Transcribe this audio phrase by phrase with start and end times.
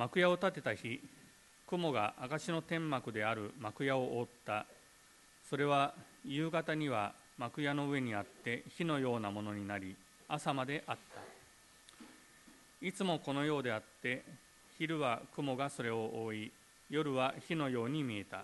[0.00, 0.98] 幕屋を建てた日
[1.66, 4.64] 雲が証の天幕である幕屋を覆った。
[5.50, 5.92] それは
[6.24, 9.94] 夕方には幕屋の上にあって火のようなものになり
[10.26, 11.20] 朝まであった。
[12.80, 14.22] いつもこのようであって
[14.78, 16.52] 昼は雲がそれを覆い
[16.88, 18.42] 夜は火のように見えた。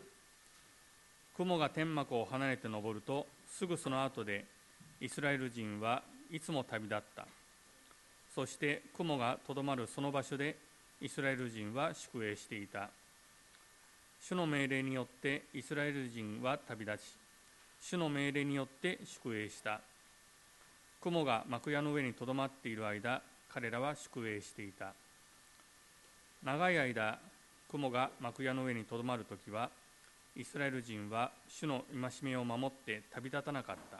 [1.39, 4.45] 雲が天幕を離れて登るとすぐその後で
[5.01, 7.27] イスラエル人はいつも旅立った。
[8.35, 10.66] そして雲がとどまるその場所で
[11.01, 12.89] イスラエル人は宿営していた。
[14.21, 17.03] 主の命令によってイスラエル人は旅立ち
[17.81, 19.81] 主の命令によって宿営した。
[21.03, 23.21] 雲が幕屋の上にとどまっている間
[23.53, 24.95] 彼らは宿営していた。
[26.43, 27.19] 長い間
[27.71, 29.71] 雲が幕屋の上にとどまるときは
[30.35, 33.99] イスラエル人は主の戒めを守って旅立たなかった。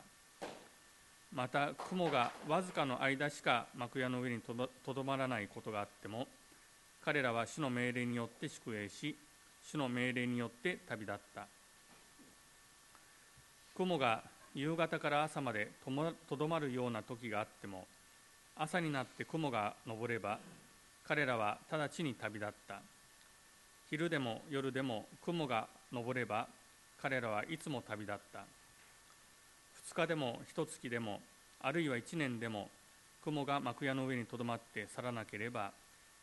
[1.33, 6.25] また雲がわずかの間しか幕屋の上にとどまらないことがあっても
[7.07, 9.15] 彼らは主の命令によって宿営し
[9.63, 11.47] 主の命令によって旅立った。
[13.77, 14.21] 雲が
[14.53, 15.69] 夕方から朝まで
[16.27, 17.85] とどまるような時があっても
[18.57, 20.37] 朝になって雲が昇れば
[21.07, 22.81] 彼らは直ちに旅立った。
[23.89, 26.49] 昼でも夜でも雲が昇れば
[27.01, 28.39] 彼らはいつも旅立った。
[29.93, 31.21] 2日でも1月でも
[31.61, 32.67] あるいは1年でも
[33.23, 35.71] 雲が幕屋の上にとどまって去らなければ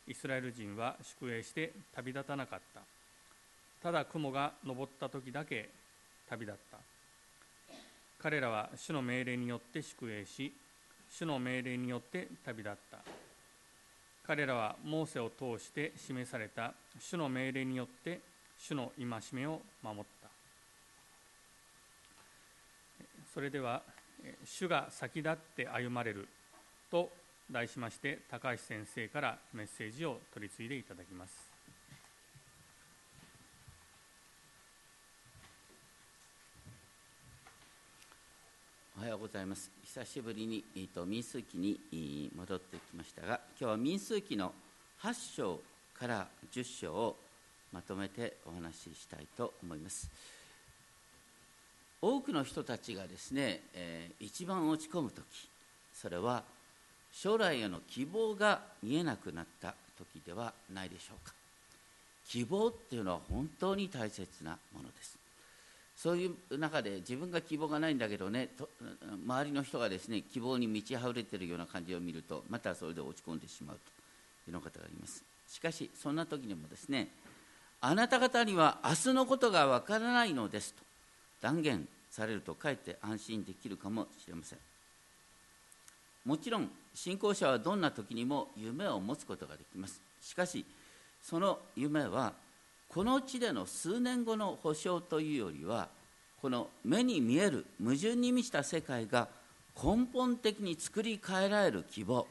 [0.07, 2.81] イスラエル人は宿営して旅立たなかった。
[3.83, 5.69] ただ雲が昇った時だけ
[6.29, 6.79] 旅立った。
[8.19, 10.53] 彼らは主の命令によって宿営し
[11.11, 12.99] 主の命令によって旅立った。
[14.27, 16.73] 彼らはモーセを通して示された。
[16.99, 18.21] 主の命令によって
[18.59, 20.29] 主の戒めを守った。
[23.33, 23.83] それでは
[24.47, 26.29] 「主が先立って歩まれる」
[26.89, 27.11] と
[27.51, 31.55] 題しまして高橋先生からメッセージを取り次いでいただきます。
[38.97, 39.71] おはようございます。
[39.85, 44.53] 久しぶりに、えーと、民数記に戻ってきましたが今日は民数記の
[45.03, 45.61] 8章
[45.99, 47.17] から10章を
[47.73, 50.09] まとめてお話ししたいと思います。
[52.01, 55.25] 多くの人たちがですね、えー、一番落ち込む時
[55.95, 56.45] それは
[57.15, 61.33] 将来への希望が見えなくなった時ではないでしょうか。
[62.29, 65.17] 希望っていうのは本当に大切なものです。
[65.97, 68.69] そういう中で自分が希望がないんだけどねと
[69.27, 75.23] 周りの人がですね希望に満ち溢れてるような感じを見るとまたそれで落ち込んでしまうというような方がいます。
[75.49, 77.09] しかしそんな時にもですね
[77.81, 80.83] あなた方には明日のことがわからないのですと
[81.43, 84.59] 断言されるとかえって安心できるかもしれません。
[86.25, 90.01] もちろん信仰者はどんな時にも夢を持つことができます。
[90.21, 90.65] しかし
[91.23, 92.33] その夢は
[92.89, 95.89] この地での数年後の保証というよりは
[96.41, 99.29] この目に見える矛盾に満ちた世界が
[99.83, 102.27] 根本的に作り変えられる希望。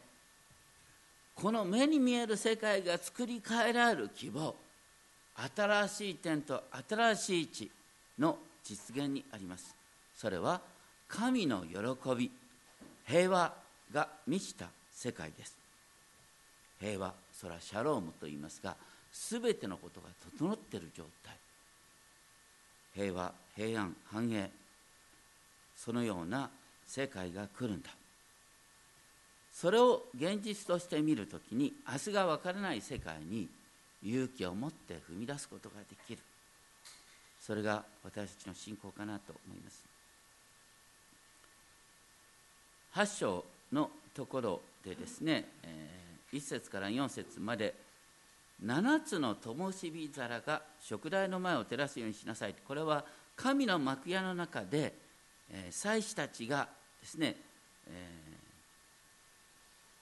[1.35, 4.55] この目に見える世界が作り変えられる希望。
[5.55, 7.71] 新しい点と新しい地
[8.19, 9.75] の実現にあります。
[10.15, 10.61] それは
[11.07, 12.31] 神の喜び
[13.05, 13.62] 平和
[13.93, 15.55] が満ちた世界です。
[16.79, 18.75] 平和それはシャロームと言いますが
[19.11, 21.35] 全てのことが整っている状態。
[22.93, 24.49] 平和平安繁栄
[25.75, 26.49] そのような
[26.85, 27.89] 世界が来るんだ。
[29.53, 33.47] それを現実として見るときに明日が分からない世界に
[34.03, 36.21] 勇気を持って踏み出すことができる。
[37.39, 39.83] それが私たちの信仰かなと思います。
[42.93, 45.89] 8章のところでですね、え、
[46.31, 47.73] 1節から4節まで
[48.63, 52.55] 7つの灯火皿が食台の前を照らすようにしなさい。
[52.65, 53.03] これは
[53.35, 54.93] 神の幕屋の中で、
[55.49, 56.67] え、祭司たちが
[57.01, 57.35] ですね、
[57.87, 58.09] え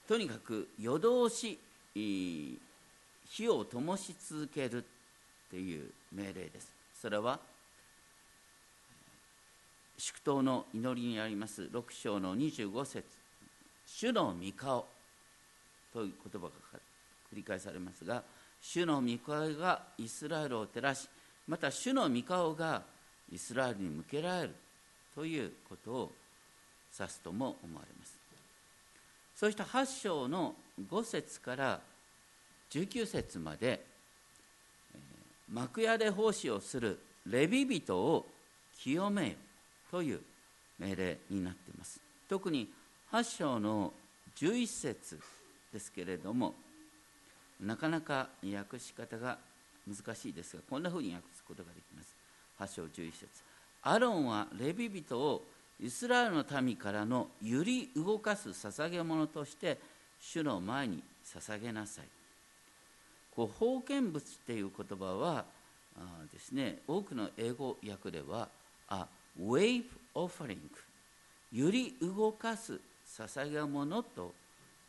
[0.06, 1.58] ー、とにかく夜通し
[1.94, 4.88] 火を灯し続けるっ
[5.50, 6.74] ていう命令です。
[6.94, 7.40] それは
[9.98, 11.64] 祝祷の祈りにあります。
[11.64, 13.21] 6章の25節。
[13.98, 14.86] 主の御顔
[15.94, 16.54] という言葉が
[17.32, 18.24] 繰り返されますが
[18.62, 21.08] 主の御顔がイスラエルを照らし
[21.48, 22.82] また主の御顔が
[23.32, 24.56] イスラエルに向けられる
[25.14, 26.12] ということを
[26.98, 28.18] 指すとも思われます。
[29.36, 30.56] そうした8章の
[30.90, 31.80] 5節から
[32.70, 33.84] 19節まで
[35.52, 38.26] 幕屋で奉仕をするレビ人を
[38.78, 39.36] 清めよ
[39.90, 40.22] という
[40.80, 42.00] 命令になっています。
[42.30, 42.70] 特に
[43.12, 43.92] 8章の
[44.38, 45.20] 11節
[45.74, 46.54] ですけれども
[47.60, 49.38] なかなか訳し方が
[49.86, 52.16] 難しいですがこんなふうに訳すことができます。
[52.58, 53.28] 8章11節。
[53.84, 55.42] アロンはレビ人を
[55.84, 59.78] イスラエルの民からの揺り動かす捧げ物として
[60.22, 62.06] 主の前に捧げなさい。
[63.36, 65.44] こう封建物っていう言葉は
[65.98, 68.48] あですね多くの英語訳では
[68.88, 69.08] あ
[69.38, 69.84] wave
[70.16, 70.58] offering
[71.52, 72.80] 揺り動かす
[73.18, 74.34] 捧げ物と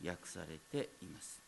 [0.04, 1.40] 訳されています。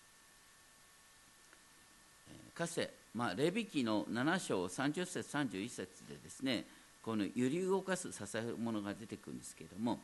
[2.54, 6.64] かつて、まあ、レビ記の7章30節31節でですね
[7.04, 9.98] この揺り動かす捧げ物が出てくるんですけれども、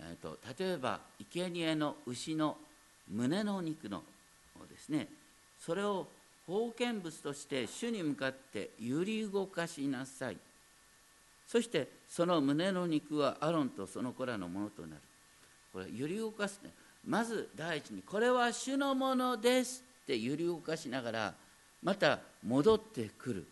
[0.00, 1.00] えーと、例えば
[1.32, 2.56] 生贄の牛の
[3.08, 4.02] 胸の肉の
[4.68, 5.08] ですね。
[5.58, 6.06] それを
[6.46, 10.36] 封建物として主に向かって揺り動かしなさい。
[11.46, 15.02] そしてその胸の肉はアロンとその子らのものとなる。
[15.74, 16.70] これ揺り動かすね。
[17.04, 21.34] まず第一にこれは主のものですって揺り動かしながら
[21.82, 23.46] また戻ってくる。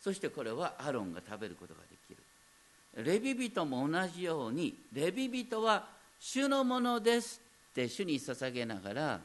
[0.00, 3.04] そしてこれはアロンが食べることができる。
[3.04, 5.86] レビ人も同じようにレビ人は
[6.18, 7.40] 主のものです
[7.70, 9.20] って主に捧げながら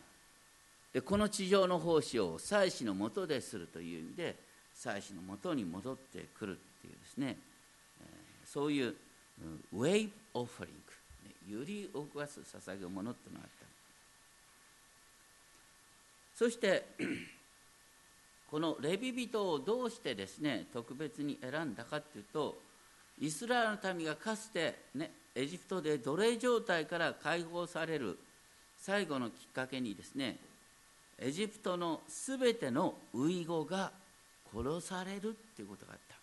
[0.94, 4.36] でこの地上の奉仕を祭司のもとでするという意味で
[4.76, 7.38] 祭司のもとに戻ってくるっていうですね、
[8.46, 8.96] そういう
[9.74, 10.94] ウェイブ・オファリング
[11.48, 13.66] 揺り動かす捧げ物っていうのがあった。
[16.36, 16.84] そして
[18.50, 22.56] このレビ人をどうしてですね特別に選んだかっていうと
[23.20, 28.18] イスラエルの民がかつて、ね、エジプトで奴隷状態から解放される
[28.80, 30.38] 最後のきっかけにですね
[31.20, 33.92] エジプトのすべてのウイゴが
[34.54, 36.16] 殺されるっていうことがあった。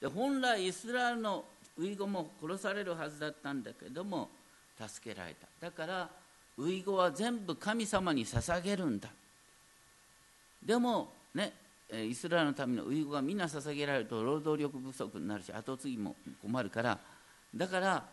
[0.00, 1.44] で本来イスラエルの
[1.78, 4.28] ウイゴも殺されるはずだったんだけども
[4.78, 5.46] 助けられた。
[5.60, 6.10] だから
[6.58, 9.08] ウイゴは全部神様に捧げるんだ。
[10.64, 11.52] でもね
[11.92, 16.98] イスラエルの民のウイゴがみんな捧げられると労働力不足になるし後継ぎも困るから。
[17.54, 18.04] だから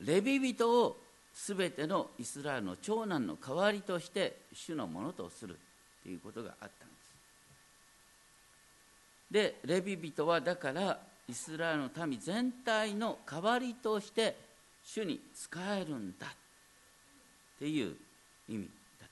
[0.00, 0.96] レビ人を
[1.34, 5.56] 全てのイスラエルの長男の代わりとして主のものとする
[6.02, 6.80] ということがあったんです。
[9.30, 10.98] でレビ人はだから
[11.28, 14.49] イスラエルの民全体の代わりとして
[14.92, 16.30] 主に仕えるんだっ
[17.60, 17.94] ていう
[18.48, 18.68] 意味
[19.00, 19.10] だっ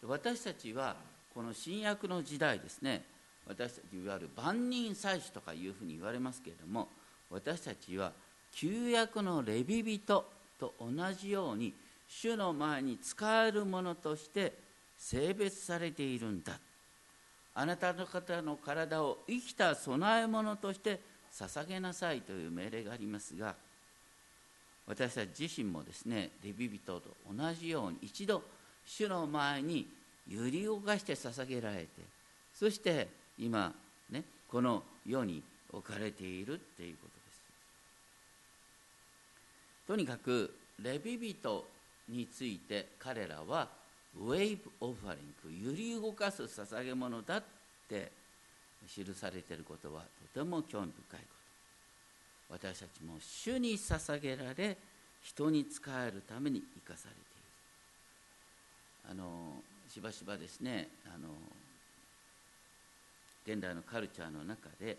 [0.00, 0.06] た。
[0.06, 0.96] 私たちは
[1.34, 3.04] この新約の時代ですね
[3.46, 6.88] 私たちいわゆる万人祭司とかいうふうに言われますけれども
[7.30, 8.12] 私たちは
[8.52, 10.24] 旧約のレビ人
[10.58, 11.74] と同じように
[12.08, 14.54] 主の前に使えるものとして
[14.96, 16.58] 性別されているんだ。
[17.54, 21.00] あなたの方の体を生きた供え物として
[21.32, 23.54] 捧げなさいという命令がありますが
[24.88, 28.42] 私たち自身もですねレビ人と同じように一度
[28.86, 29.86] 主の前に
[30.28, 31.88] 揺り動かして捧げられて
[32.54, 33.06] そして
[33.38, 33.72] 今
[34.10, 37.42] ねこの世に置かれているっていうことです。
[39.86, 41.64] とにかくレビ人
[42.08, 43.68] について彼らは
[44.18, 47.42] ウェイブ・オファリング揺り動かす捧げ物だっ
[47.88, 48.10] て
[48.88, 50.02] 記されていることは
[50.34, 51.37] とても興味深いこと
[52.50, 54.76] 私たちも主に捧げられ
[55.22, 57.22] 人に仕えるために生かされてい
[59.08, 61.28] るあのしばしばですねあの
[63.46, 64.96] 現代のカルチャーの中で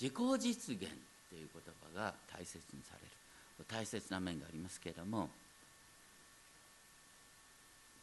[0.00, 0.88] 自己実現
[1.30, 1.62] という言
[1.94, 5.28] 葉が大切にされる大切な面がありますけれども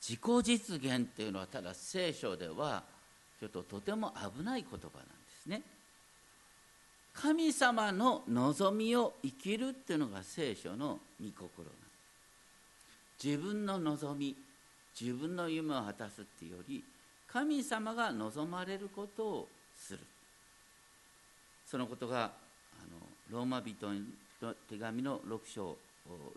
[0.01, 2.83] 自己実現っていうのはただ聖書では
[3.39, 4.83] ちょっととても危ない言葉なんで
[5.43, 5.61] すね。
[7.13, 11.65] 神様の望みを生きるっていうのが聖書の御心。
[11.65, 11.71] な
[13.23, 14.35] 自分の望み
[14.99, 16.83] 自分の夢を果たすっていうより
[17.27, 19.99] 神様が望まれることをする。
[21.65, 22.27] そのことがあ
[23.33, 23.93] のローマ人
[24.41, 25.77] の手紙の6章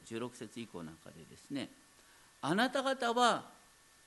[0.07, 1.69] 16節以降なんかでですね
[2.43, 3.45] あなた方は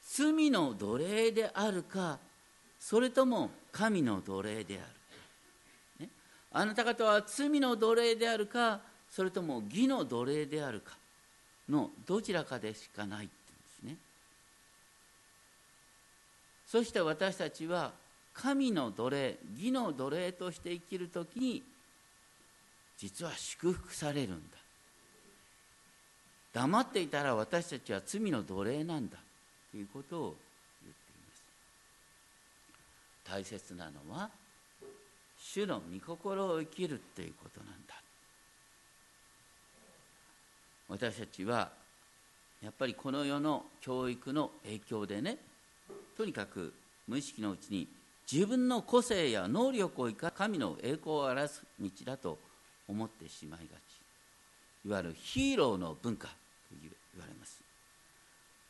[0.03, 2.19] 罪の奴隷であるか
[2.79, 4.83] それとも神の奴隷である、
[6.57, 8.79] あなた方は罪の奴隷であるか
[9.11, 10.97] それとも義の奴隷であるか
[11.69, 13.33] のどちらかでしかないって
[13.83, 14.07] 言うんですね。
[16.65, 17.91] そして私たちは
[18.33, 21.61] 神の奴隷義の奴隷として生きるときに
[22.97, 24.57] 実は祝福されるんだ。
[26.53, 29.17] 黙っていたら私たちは罪の奴隷なんだ
[29.69, 30.35] ということを
[30.81, 31.43] 言っています。
[33.31, 34.31] 大切なのは
[35.37, 37.95] 主の御心を生きるっていうことなんだ。
[40.89, 41.69] 私たちは
[42.61, 45.37] やっぱりこの世の教育の影響でね
[46.15, 46.73] とにかく
[47.07, 47.87] 無意識のうちに
[48.31, 52.37] 自分の個性や能力を生か神の栄光を表す道だと
[52.87, 54.87] 思ってしまいがち。
[54.87, 56.33] いわゆるヒーローの文化と
[56.81, 56.89] 言
[57.19, 57.61] われます。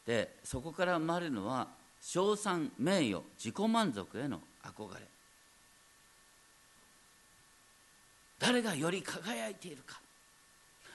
[0.05, 1.67] でそこから生まれるのは
[2.01, 5.01] 称賛名誉自己満足への憧れ。
[8.39, 9.99] 誰がより輝いているか。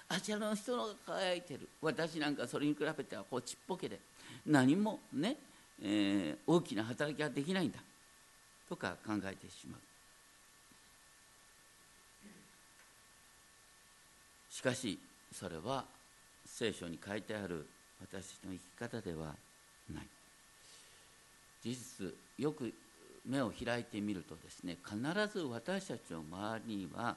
[0.08, 1.68] あちらの人の輝いている。
[1.80, 3.98] 私なんかそれに比べてはこうちっぽけで。
[4.46, 5.36] 何もね、
[5.82, 7.78] えー、大きな働きができないんだ。
[8.68, 9.80] とか考えてしまう。
[14.50, 14.98] しかし
[15.32, 15.84] それは
[16.44, 17.66] 聖書に書いてある。
[18.00, 19.34] 私の生き方では
[19.92, 20.06] ない。
[21.62, 22.72] 事実よく
[23.24, 24.98] 目を開いてみるとですね必
[25.32, 27.16] ず私たちの周りには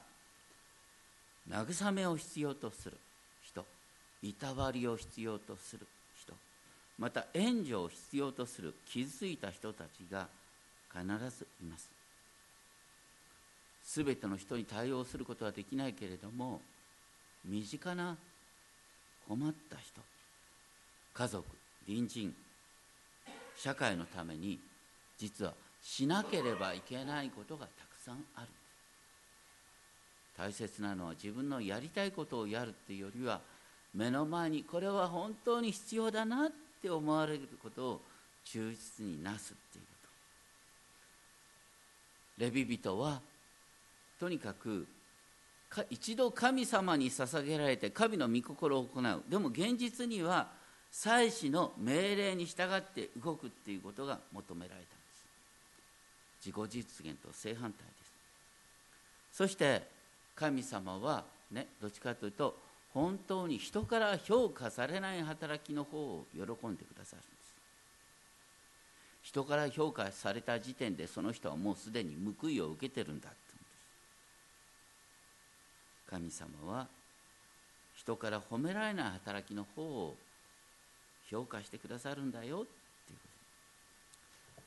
[1.49, 2.97] 慰めを必要とする
[3.43, 3.65] 人
[4.23, 5.85] いたわりを必要とする
[6.19, 6.33] 人
[6.97, 10.27] また援助を必要とする傷ついた人たちが
[10.91, 11.89] 必ずいます。
[13.83, 16.59] すべての人に対応することはできないけれども
[17.45, 18.17] 身近な
[19.27, 20.01] 困った人
[21.13, 21.45] 家族
[21.85, 22.33] 隣人
[23.55, 24.59] 社会のために
[25.17, 28.47] 実はしなければいけないことがたくさんある。
[30.37, 33.39] 大切なのは自分のやりたいことをやるっていうよりは
[33.93, 36.51] 目の前にこれは本当に必要だなっ
[36.81, 38.01] て思われることを
[38.43, 39.89] 忠実になすっていうこ
[42.37, 42.45] と。
[42.45, 43.21] レビ人は
[44.19, 44.85] とにかく
[45.89, 49.23] 一度神様に捧げられて神の御心を行う。
[49.29, 50.47] でも現実には
[50.91, 55.25] 祭司の命令に従って動くっていうことが求められたんです。
[56.45, 58.13] 自己実現と正反対です。
[59.31, 59.94] そして
[60.35, 62.57] 神様はねどっちかというと
[62.93, 67.55] 本当に人から評価されない働きの方を喜んでくださるんです。
[69.23, 73.37] 人から評価された時点でその人はもうすでに報いを受けてるんだって
[76.09, 76.87] 神様は
[77.95, 80.15] 人から褒められない働きの方を
[81.29, 82.67] 評価してくださるんだよっていうこ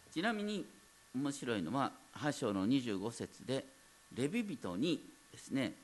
[0.06, 0.12] と。
[0.12, 0.66] ちなみに
[1.14, 3.64] 面白いのは8章の25節で
[4.14, 5.74] レビ人にですね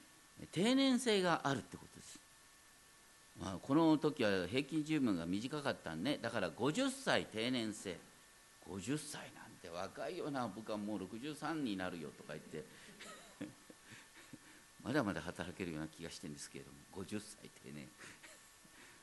[0.52, 2.18] 定年制があるってことです、
[3.40, 7.96] まあ、この時は平均寿命が短かったんねだから50歳定年制。
[8.70, 12.64] 50歳なんて若いよな僕はもう63になるよとか言って。
[14.82, 17.88] まだまだ働けるような気がしてるんですけれども50歳定年。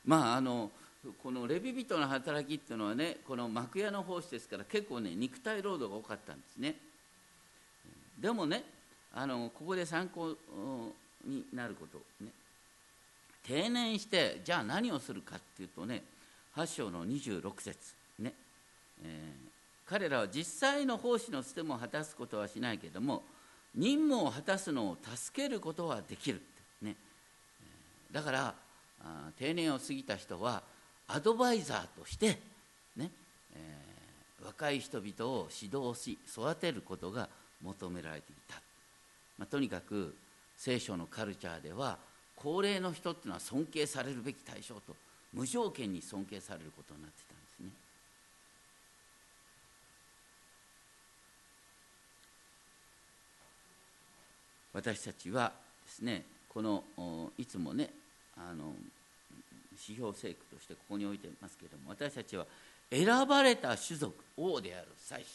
[0.06, 0.72] まああの
[1.24, 6.76] このレビ人の働きっていうのはねこの幕屋の奉仕ですから結構ね肉体労働が多かったんですね。
[8.20, 8.64] でもね
[9.14, 10.36] あのここで参考
[11.26, 12.32] になることね。
[13.44, 16.04] 定年してじゃあ何をするかっていうとね
[16.56, 17.78] 8章の26節
[18.20, 18.34] ね、
[19.04, 23.24] えー、彼らは実際の奉仕の捨ても果たすことはしないけれども
[23.76, 26.42] 任務を果たすのを助けることはできる
[26.82, 26.96] ね。
[28.12, 28.54] だから
[29.38, 30.62] 定年を過ぎた人は
[31.08, 32.38] アドバイザーとして
[32.96, 33.10] ね、
[33.56, 37.30] えー、若い人々を指導し育てることが
[37.62, 38.62] 求められていた、
[39.42, 40.16] まあ、とにかく
[40.56, 41.98] 聖書のカルチャーでは
[42.36, 44.96] 高齢の人っていうのは尊敬されるべき対象と
[45.34, 47.70] 無条件に尊敬されることになってたんですね。
[54.74, 55.52] 私たちは
[55.86, 56.84] ですねこの
[57.40, 57.90] いつもね
[58.38, 58.76] あの
[59.72, 62.46] 指標聖句としてここに置いてますけれども私たちは
[62.92, 65.28] 選ばれた種族王である祭司。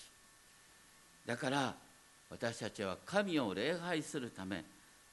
[1.26, 1.85] だから
[2.30, 4.64] 私たちは神を礼拝するため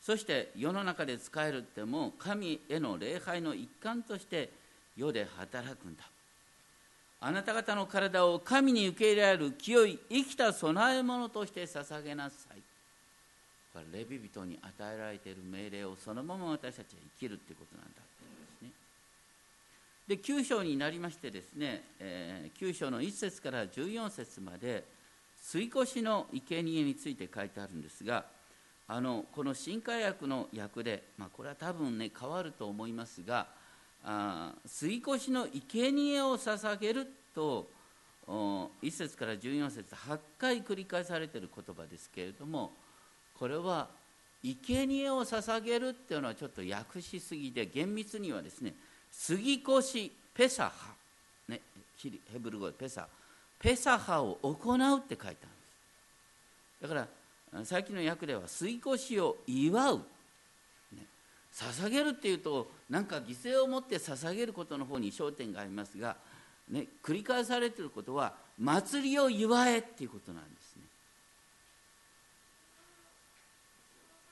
[0.01, 4.50] そして世の中で使えるっても神への礼拝の一環として
[4.98, 6.03] 世で働くんだ。
[7.22, 12.62] あなた方の体を神に受け入れられる清い生きた供え物として捧げなさい。
[13.74, 18.01] これレビ人に与えられている命令をそのまま私たちは生きるっていうことなんだ
[20.08, 24.84] で9章になりましてですね、えー、9章の1節から14節まで
[25.44, 28.26] 吸い越しの生贄について書いてあるんですが
[28.88, 33.48] あのこの新海訳の訳で、まあ、これは多分ね変わると思いますが
[34.06, 37.68] あ吸い越しの生贄を捧げると
[38.28, 42.72] 1節から14節8回繰り返されている言葉ですけれども
[43.38, 43.90] これは
[44.42, 48.74] 生贄を捧げるっていうのはちょっと訳しすぎで厳密にはですね
[49.12, 50.72] 杉越ペサハ、
[51.48, 51.62] ね、
[52.02, 53.08] ヘブル語でペサハ。
[53.63, 55.32] ペサハを行うって書いてある。
[55.32, 55.38] んで
[56.79, 57.08] すだから
[57.63, 59.98] 最近の訳では杉越しを祝う、
[60.91, 61.05] ね、
[61.53, 66.17] 捧げるっていうとなんか犠牲を持って捧げることの方に焦点がありますが、
[66.70, 70.84] ね、繰り返されていることは祭りを祝えっていうことなんですね。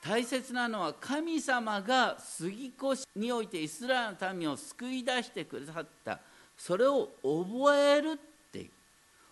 [0.04, 6.20] 大切なのは神様が杉越においてイスラエルの民を救い出してくださった。
[6.58, 8.31] それを覚えるっ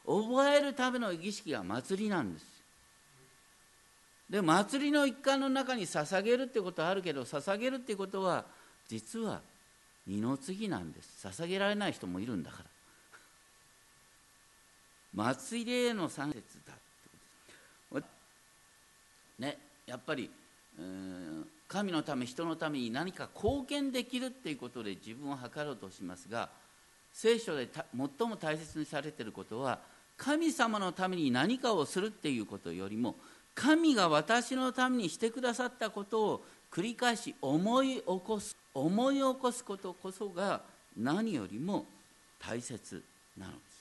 [0.07, 2.47] 覚えるための儀式が祭りなんです。
[4.29, 8.45] で祭りの一環の中に捧げるってことはあるけど捧げるってことは
[8.89, 9.41] 実は
[10.07, 11.27] 二の次なんです。
[11.27, 12.65] 捧げられない人もいるんだから。
[15.13, 16.81] 祭りへの参節だって
[17.91, 18.01] こと。
[18.01, 18.07] で
[19.37, 20.31] すねやっぱり
[21.69, 26.49] 神のため人のために何か貢献できるっていうことで自分を図ろうとしますが
[27.13, 29.79] 聖書で最も大切にされていることは
[30.17, 33.17] 神様のために何かをするっていうことよりも
[33.55, 40.63] 神が私のためにしてくださったことを繰り返し思い起こす思い起こすことこそが
[40.97, 41.87] 何よりも
[42.39, 43.03] 大切
[43.37, 43.81] なのです。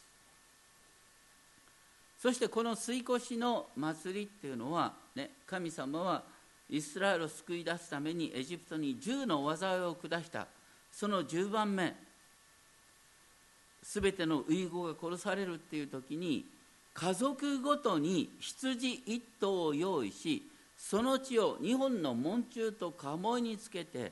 [2.21, 6.24] そしてこの吸い越の祭りっていうのは、ね、神様は
[6.69, 10.48] イスラエルを救い出すためにエジプトに10の災いを下した
[10.91, 12.09] その10番目。
[13.83, 16.45] すべての遺語が殺されるっていう時に
[16.93, 20.43] 家族ごとに羊1頭を用意し
[20.77, 24.12] その血を2本の門柱と鴨居につけて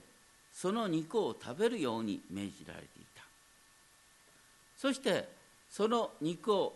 [0.54, 3.24] その肉を食べるように命じられていた。
[4.78, 5.28] そして
[5.70, 6.74] その肉を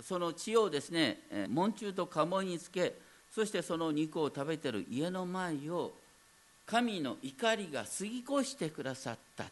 [0.00, 2.94] その血をですね門柱と鴨居につけ
[3.30, 5.92] そしてその肉を食べてる家の前を
[6.66, 9.44] 神の怒りが過ぎ越してくださった。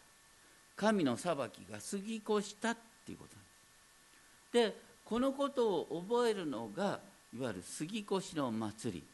[0.77, 1.39] 神の裁き
[1.71, 2.77] が過ぎ越したっ
[3.07, 4.77] ていうことなんです。
[4.77, 7.01] でこのことを覚えるのが
[7.35, 9.05] いわゆる過ぎ越しの祭り。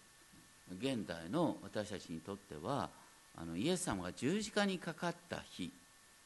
[0.78, 2.90] 現代の私たちにとっては
[3.34, 5.72] あのイエス様が十字架にかかった日、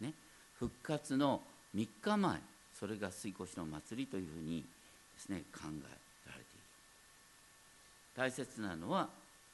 [0.00, 0.12] ね、
[0.58, 1.40] 復活の
[1.76, 2.40] 3日前。
[2.74, 4.64] それが過ぎ越しの祭りというふうに
[5.14, 6.02] ですね考え
[8.16, 9.08] 大切なのは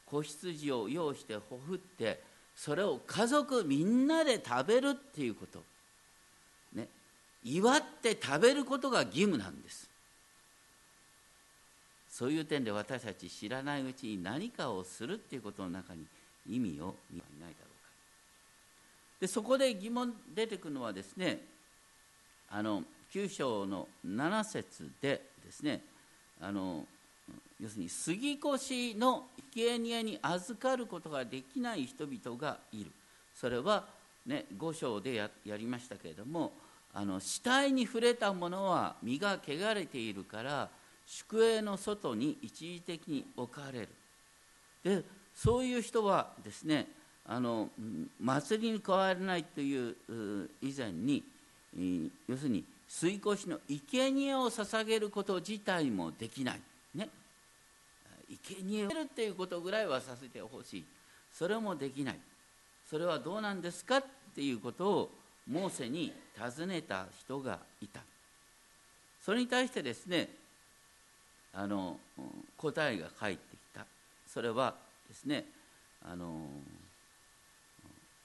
[0.06, 2.20] 子羊を用意してほふって
[2.58, 5.62] それを家族みんなで食べるっていうこと。
[6.74, 6.88] ね。
[7.44, 9.88] 祝って食べることが義務なんです。
[12.10, 16.04] そういう点で私たち知らないうちに何かをするっていうことの中に
[16.50, 17.90] 意味を見ないだろうか。
[19.20, 21.38] でそこで疑問出てくるのはですね
[22.50, 22.82] あの
[23.14, 25.80] 9章の7節でですね
[26.40, 26.84] あの
[27.60, 32.90] 要するに杉越の生贄に預かることができない人々がいる。
[33.34, 33.84] それは、
[34.26, 36.52] ね、5章でやりましたけれども
[36.92, 40.68] あの死体に触れたものは身が汚れているから
[41.06, 43.88] 宿営の外に一時的に置かれる。
[44.82, 46.88] でそういう人はですね
[47.26, 47.68] あの
[48.20, 49.96] 祭りに加われないという
[50.62, 51.22] 以前に
[52.28, 56.60] 要するに水越の生贄を捧げること自体もできない。
[58.36, 60.84] 生贄をるっていうことぐらいはさせてほしい。
[61.32, 62.18] それもできない。
[62.88, 65.10] それはどうなんですかっていうことを
[65.50, 68.00] モーセに尋ねた人がいた。
[69.24, 70.28] それに対してですね
[71.52, 71.98] あの
[72.56, 73.86] 答えが返ってきた。
[74.26, 74.74] それは
[75.08, 75.44] ですね
[76.04, 76.46] あの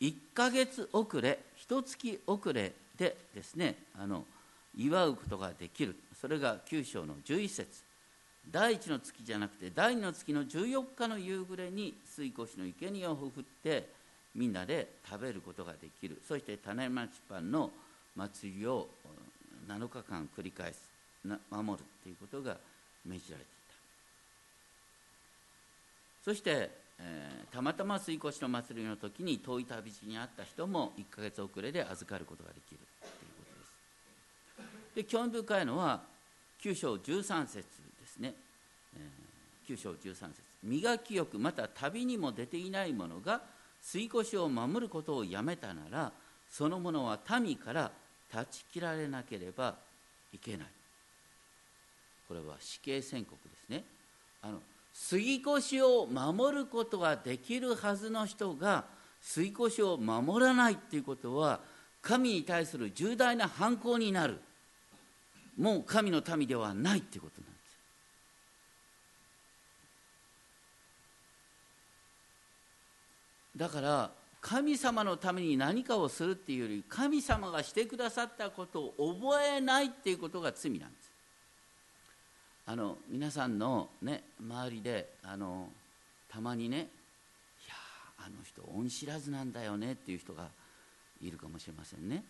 [0.02, 4.26] 1ヶ月遅れ一月遅れでですねあの
[4.76, 5.96] 祝うことができる。
[6.20, 7.93] それが9章の11節。
[8.52, 13.90] 第一の月じゃなくて第二の月の14日の夕暮れに水越の生贄をふふって
[14.36, 16.22] みんなで食べることができる。
[16.28, 17.72] そして種まちパンの
[18.16, 18.88] 祭りを
[19.68, 20.90] 7日間繰り返す
[21.50, 22.58] 守るということが
[23.06, 23.74] 命じられていた。
[26.26, 33.44] そして、えー、たまたま水越の祭りの時に遠い旅路にあった人も1ヶ月遅れで預かることができるというこ
[34.96, 35.06] とです。
[35.08, 36.02] で興味深いのは
[36.62, 37.66] 9章13節
[38.14, 38.34] ですね、
[38.96, 40.42] えー、9章13節。
[40.64, 43.42] 磨きよくまた旅にも出ていない者が
[43.84, 46.12] 吸い越を守ることをやめたなら
[46.50, 47.92] その者は民から
[48.32, 49.76] 断ち切られなければ
[50.32, 50.68] いけない。
[52.28, 53.84] これは死刑宣告ですね。
[54.42, 54.60] あの
[54.94, 58.86] 杉越を守ることができるはずの人が
[59.22, 61.60] 杉越を守らないっていうことは
[62.02, 64.40] 神に対する重大な犯行になる。
[65.58, 67.53] もう神の民ではないっていうことなんです。
[73.56, 74.12] だから
[74.42, 81.12] 神様のために何かをするっていうより神様がしてくださったことを覚えないっていうことが罪なんです。
[82.66, 85.70] あの皆さんの、ね、周りであの
[86.30, 86.78] たまにね
[87.66, 87.76] 「いや
[88.20, 90.50] あの人恩知らずなんだよね」っていう人が
[91.22, 92.24] いるかもしれませんね。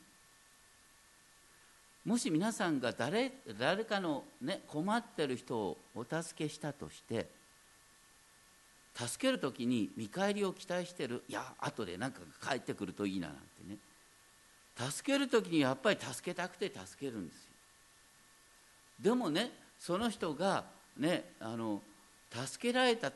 [2.05, 7.29] もし皆さんが誰誰かの、ね、困ってる人をお助けしたとして
[8.95, 11.23] 助ける時に見返りを期待してる。
[11.27, 13.77] いや後で何かが返ってくるといいななんてね。
[14.75, 17.41] 助ける時にやっぱり助けたくて助けるんですよ。
[19.01, 20.63] でもねその人が
[20.97, 21.81] ねあの
[22.31, 23.11] 助けられた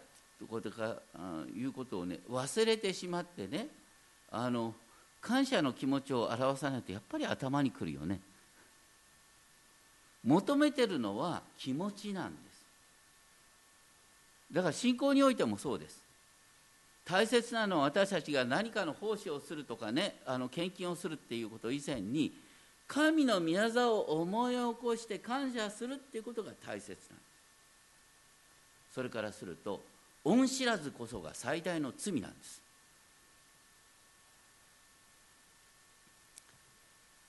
[0.49, 0.97] ことか
[1.55, 3.67] いうことをね忘れてしまってね
[4.31, 4.73] あの
[5.21, 8.19] 感謝の気持ちを表さないとやっぱり頭にくるよね。
[10.23, 12.46] 求めてるのは気持ちなんです。
[14.51, 16.01] だから信仰においてもそうです。
[17.05, 22.33] 大切なのは私たちが何かの奉仕をするとかねあの献金をするっていうこと以前に
[22.86, 27.07] 神の宮沢を思い起こして感謝するっていうことが大切なんです
[28.93, 29.81] それからすると
[30.25, 32.62] 恩知らずこそが最大の罪なんです。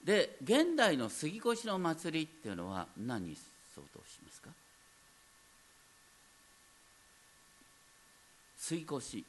[0.04, 3.36] で現代の杉越の祭りっていうのは何に
[3.74, 4.48] 相当しますか
[8.68, 9.24] 杉越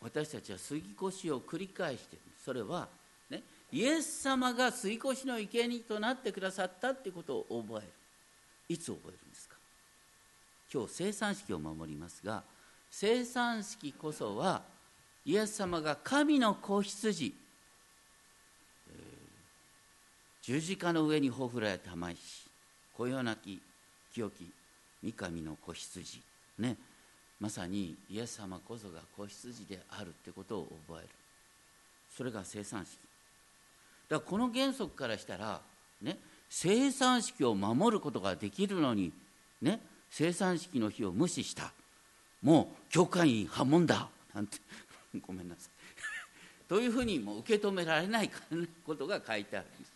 [0.00, 2.24] 私たちは杉越しを繰り返している。
[2.42, 2.88] それは、
[3.28, 7.86] ね、イエス様が杉越しの生贄となってくださったっていうことを覚える。
[8.68, 9.56] いつ覚えるんですか？
[10.72, 12.42] 今日生産式を守りますが
[12.90, 14.62] 生産式こそは
[15.26, 17.34] イエス様が神の子羊、
[18.88, 18.96] えー、
[20.42, 22.20] 十字架の上にほふられた舞し
[22.96, 23.60] こよなき
[24.14, 24.50] 清き
[25.02, 26.22] 三上の子羊。
[26.58, 26.76] ね。
[27.42, 31.08] まさにイエス様こそが子羊であるってことを覚える。
[32.16, 32.96] それが生産式。
[34.08, 35.60] だからこの原則からしたら
[36.00, 39.12] ね生産式を守ることができるのに
[39.60, 41.72] ね生産式の日を無視した。
[42.44, 44.08] もう教会員破門だ。
[44.32, 44.58] なんて。
[45.26, 45.70] ごめんなさい。
[46.68, 48.30] というふうにもう受け止められない
[48.86, 49.92] ことが書いてあるんです。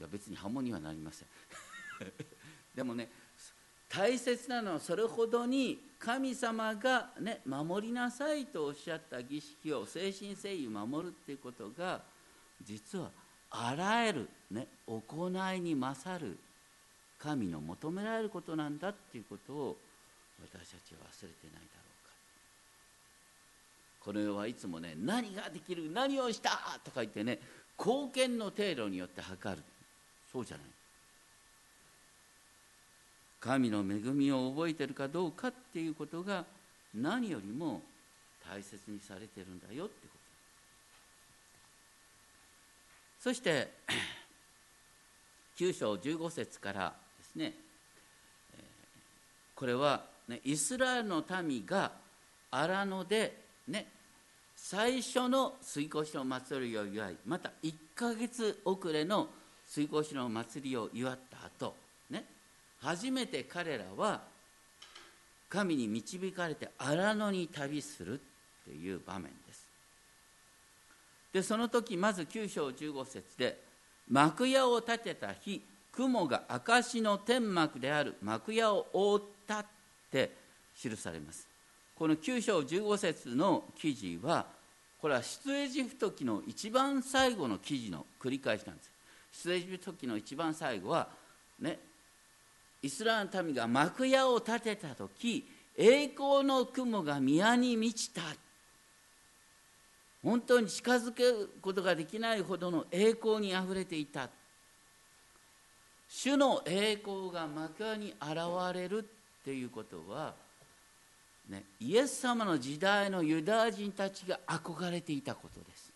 [0.00, 1.28] いや別に破門にはなりません。
[2.76, 3.08] でもね
[3.92, 12.00] 大切なのはそれほどに神様が、ね、守りなさいとおっしゃった儀式を誠心誠意守るっていうことが
[12.62, 13.10] 実は
[13.50, 16.38] あらゆる、ね、行いに勝る
[17.18, 19.76] 神の求められることなんだっていうことを
[20.40, 22.12] 私たちは忘れてないだろうか。
[24.00, 26.50] この世はいつもね何ができる何をした
[26.82, 27.38] とか言ってね
[27.78, 29.62] 貢献の程度によって測る。
[30.32, 30.66] そうじゃない。
[33.40, 36.44] 神の恵みを覚えてるかどうかっていうことが
[36.94, 37.80] 何よりも
[38.46, 40.20] 大切にされてるんだよってこと。
[43.20, 43.72] そして
[45.56, 47.54] 9章15節からですね。
[49.54, 51.92] これは、ね、イスラエルの民が
[52.50, 53.36] 荒野で
[53.68, 53.86] ね
[54.56, 59.28] 最初の水越の祭りを祝いまた1か月遅れの
[59.66, 61.74] 水越の祭りを祝った後
[62.82, 64.20] 初めて彼らは
[65.48, 68.22] 神に導かれて荒野に旅するっ
[68.64, 69.66] ていう場面です。
[71.32, 73.60] でその時まず9章15節で
[74.08, 75.62] 幕屋を建てた日
[75.92, 79.66] 雲が証の天幕である幕屋を覆ったっ
[80.10, 80.30] て
[80.76, 81.46] 記されます。
[81.96, 84.46] この9章15節の記事は
[85.00, 88.90] これは出エジプト記の一番最後の記事の繰り返しなんです。
[89.44, 91.08] 出エジプト記の一番最後は
[91.60, 91.78] ね
[92.82, 98.22] イスラエルの民が幕屋を建てた時栄光の雲が宮に満ちた。
[100.22, 104.28] 本当に近づけることができないほどの栄光にあふれていた。
[106.08, 108.38] 主の栄光が幕屋に現
[108.74, 110.34] れるっていうことは、
[111.48, 115.92] ね、イエス様の時代のユダヤ人たちが憧れていたことです。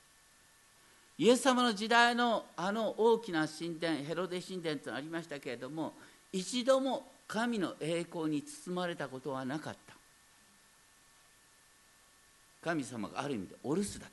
[1.18, 5.92] イエス様の時代のあの大きな神殿ヘロデ神殿とありましたけれども
[6.34, 9.94] 一度も神の栄光に包まれたことはなかった。
[12.60, 14.06] 神様がある意味でお留守だった。
[14.06, 14.10] ん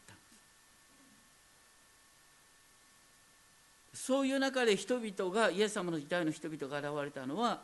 [3.91, 7.61] ですそういう中で人々がイエス様の時代の人々が現れたのは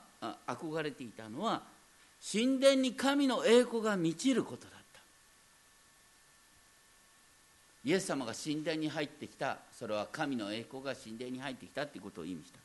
[0.47, 1.61] 憧れていたのは
[2.31, 4.77] 神殿に神の栄光が満ちることだった。
[7.85, 9.59] イエス様が神殿に入ってきた。
[9.71, 12.57] それは神の栄光が神殿に入ってきたということを意味した。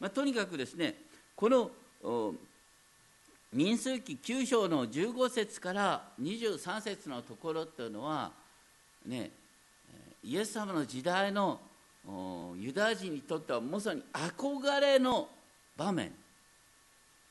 [0.00, 0.94] まあ、とにかくですね
[1.36, 1.70] この
[3.52, 8.32] 民数記9章の15節から23節のところというのは
[9.06, 9.30] ね
[10.24, 11.60] イエス様の時代の
[12.58, 15.28] ユダヤ人にとってはまさに憧れの
[15.76, 16.12] 場面。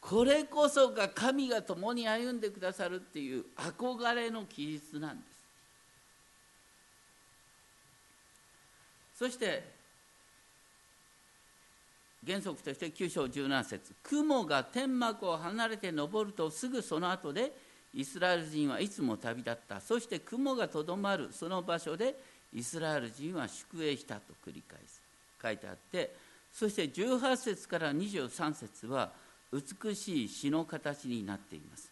[0.01, 5.39] これこそが神が共に歩んでくださるっていう憧れの記述なんです。
[9.19, 9.78] そして
[12.25, 17.53] 原則として9章17節雲が天幕を離れて登るとすぐその後で
[17.93, 19.81] イスラエル人はいつも旅立った。
[19.81, 22.15] そして雲がとどまるその場所で
[22.53, 25.01] イスラエル人は宿営したと繰り返す。
[25.41, 26.13] 書いてあって
[26.53, 29.11] そして18節から23節は
[29.53, 31.91] 美しい詩の形になっています。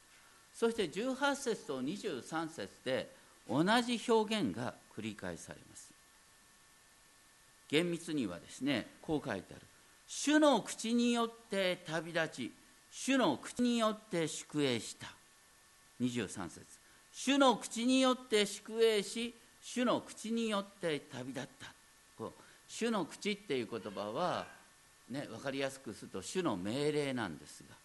[0.53, 3.09] そして18節と23節で
[3.49, 5.91] 同じ表現が繰り返されます。
[7.69, 9.66] 厳密にはですねこう書いてある。
[10.07, 12.51] 主の口によって旅立ち
[12.89, 15.07] 主の口によって宿営した。
[16.01, 16.65] 23節。
[17.11, 21.67] 主の口によって宿営し主の口によって旅立った。
[22.17, 22.31] こう
[22.67, 24.47] 主の口っていう言葉は
[25.09, 27.75] ね分かりやすくすると主の命令なんですが。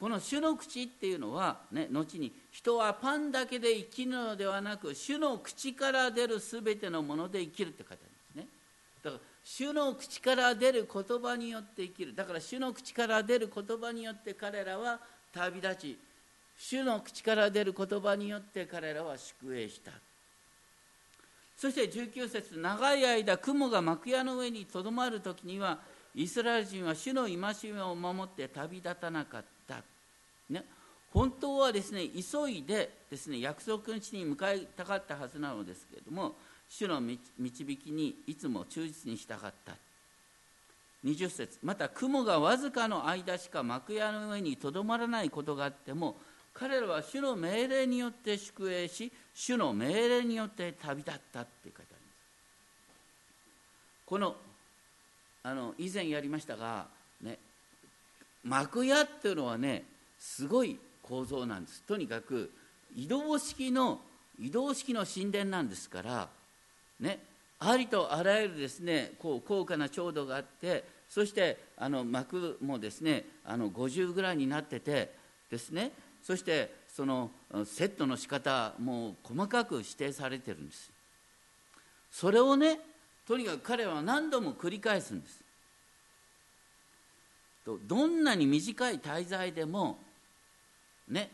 [0.00, 8.13] この主の口っていうのは、ね、後に人はパンだけで生きるのではなく主の口から出るすべてのもので生きるって書いてある。
[9.44, 12.14] 主の口から出る言葉によって生きる。
[12.14, 14.98] だから主の口から出る言葉によって彼らは
[15.32, 15.98] 旅立ち。
[16.56, 19.92] 主の口から出る言葉によって彼らは宿営した。
[21.56, 25.78] そして19節長い間雲が幕屋の上にとどまる時には
[26.14, 29.82] イスラエル人は主の戒めを守って旅立たなかった、
[30.50, 30.64] ね、
[31.12, 36.34] 本当はですね急いでですね約束の地に向かいたかったはずなのですけれども
[36.68, 39.74] 主の導きにいつも忠実にしたかった。
[41.04, 46.16] 20節また雲がわずかの間しか幕屋の上にとどまらないことがあっても
[46.54, 52.18] 彼らは主の命令によって宿営し主の命令によって旅立ったって書いてあります。
[54.06, 54.36] この
[55.42, 56.86] あの以前やりましたが
[57.20, 57.38] ね
[58.42, 59.84] 幕屋っていうのはね
[60.18, 61.82] すごい構造なんです。
[61.82, 62.50] とにかく
[62.96, 64.00] 移動式の
[64.40, 66.28] 移動式の神殿なんですから
[67.00, 67.18] ね
[67.58, 75.12] ありとあらゆるですねこう高価な調度があってそしてあの幕もですねあの50ぐらいになってて
[75.50, 75.92] ですね。
[76.22, 77.30] そしてその
[77.66, 80.90] セットの仕方も細かく指定されてるんです。
[82.10, 82.80] それをね
[83.26, 85.44] とにかく彼は何度も繰り返すんです。
[87.66, 89.98] どんなに短い滞在でも
[91.08, 91.30] ね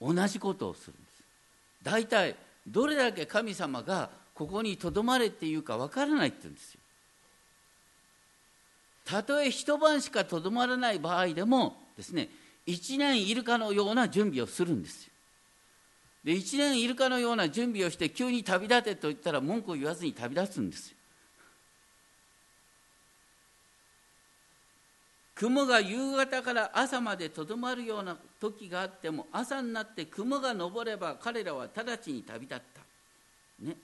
[0.00, 1.22] 同じことをするんです。
[1.82, 6.80] 大体どれだけ神様がここにとどまれっていうかわからないって言うんですよ。
[9.04, 12.30] たとえ一晩しかとどまらない場合でもですね
[12.66, 15.12] 1年いるかのような準備をするんですよ。
[16.24, 20.96] で1年いるかのような準備をして急に旅立てと言ったら文句を言わずに旅立つんですよ。
[25.34, 32.80] 雲が夕方から朝までとどまるような時があっても朝になって雲が昇れば彼らは直ちに旅立った。
[33.66, 33.76] ね。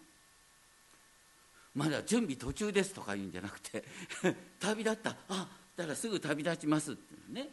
[1.77, 3.85] まだ準備途中ですとか言うんじゃなくて
[4.59, 5.15] 旅立った。
[5.29, 7.51] あだからすぐ旅立ちますってね。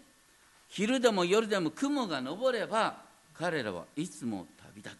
[0.70, 4.98] 昼でも夜でも雲が昇れば彼らはいつも旅立った。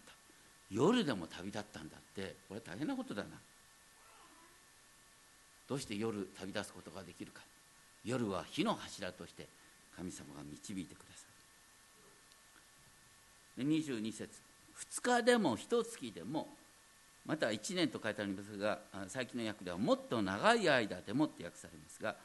[0.70, 2.36] 夜でも旅立ったんだって。
[2.50, 3.30] これ大変なことだな。
[5.70, 7.42] どうして夜旅立つことができるか。
[8.04, 9.48] 夜は火の柱として
[9.96, 11.24] 神様が導いてくださ
[13.58, 13.64] る。
[13.64, 14.42] 22節。
[14.92, 16.50] 2日でも1月でも
[17.26, 22.16] また1年と書いてありますが最近の訳ではもっと長い間でもって訳されますが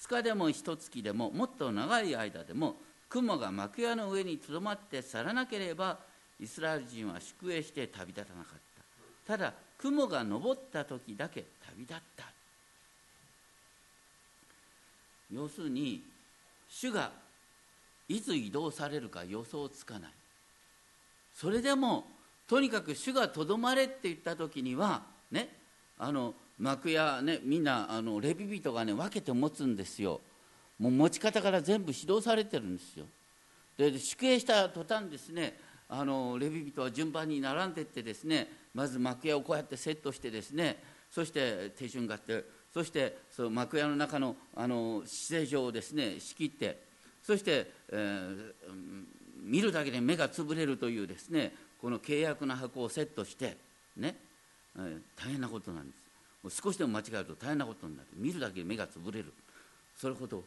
[0.00, 2.76] 2日でも1月でももっと長い間でも
[3.08, 5.98] 雲が幕屋の上にとどまって去らなければ
[6.40, 8.58] イスラエル人は宿営して旅立たなかっ
[9.26, 9.32] た。
[9.32, 12.24] ただ雲が昇った時だけ旅立った。
[15.32, 16.02] 要するに
[16.68, 17.12] 主が
[18.08, 20.10] いつ移動されるか予想つかない。
[21.34, 22.04] それでも
[22.46, 25.48] とにかく主がとどまれって言った時にはね
[25.98, 30.20] あの幕やねみんなあのレビ人がね分けて持つんですよ。
[30.78, 33.06] もう持ち方から全部指導されてるんですよ。
[33.76, 46.82] で宿営した途端ですねあのレビ人は順番に並んでってですねまず幕屋をこうやってセットしてですねそして手順があってそしてその幕屋の中のあの姿勢上をですね仕切って
[47.22, 48.52] そして、えー、
[49.42, 51.52] 見るだけで目が潰れるというですね
[51.84, 53.58] この契約の箱をセットして
[53.98, 54.16] ね、
[54.74, 55.92] 大変なことなんで
[56.48, 56.62] す。
[56.62, 58.08] 少しでも間違えると大変なことになる。
[58.16, 59.30] 見るだけで目が潰れる。
[59.94, 60.42] それほど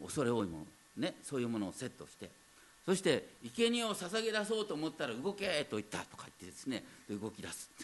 [0.00, 0.66] 恐れ多いもの。
[0.96, 2.30] ねそういうものをセットして。
[2.86, 7.68] そして生贄を捧げ出そうと思ったら動けと言ったとか言ってですね動き出す。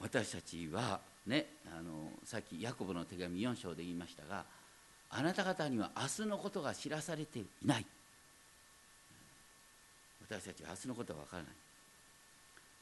[0.00, 4.44] 私たちはねあのさっきヤコブの手紙4章で言いましたが
[5.10, 7.86] あなた方には明日のことが知らされていない。
[10.28, 11.48] 私たちは明日のことは分からな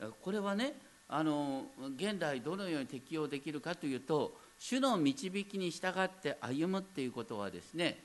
[0.09, 0.13] い。
[0.21, 0.75] これはね
[1.09, 7.99] あの現代どのように適用できるかというと主の導きに従って歩むっていうことはですね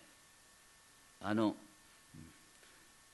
[1.22, 1.56] あの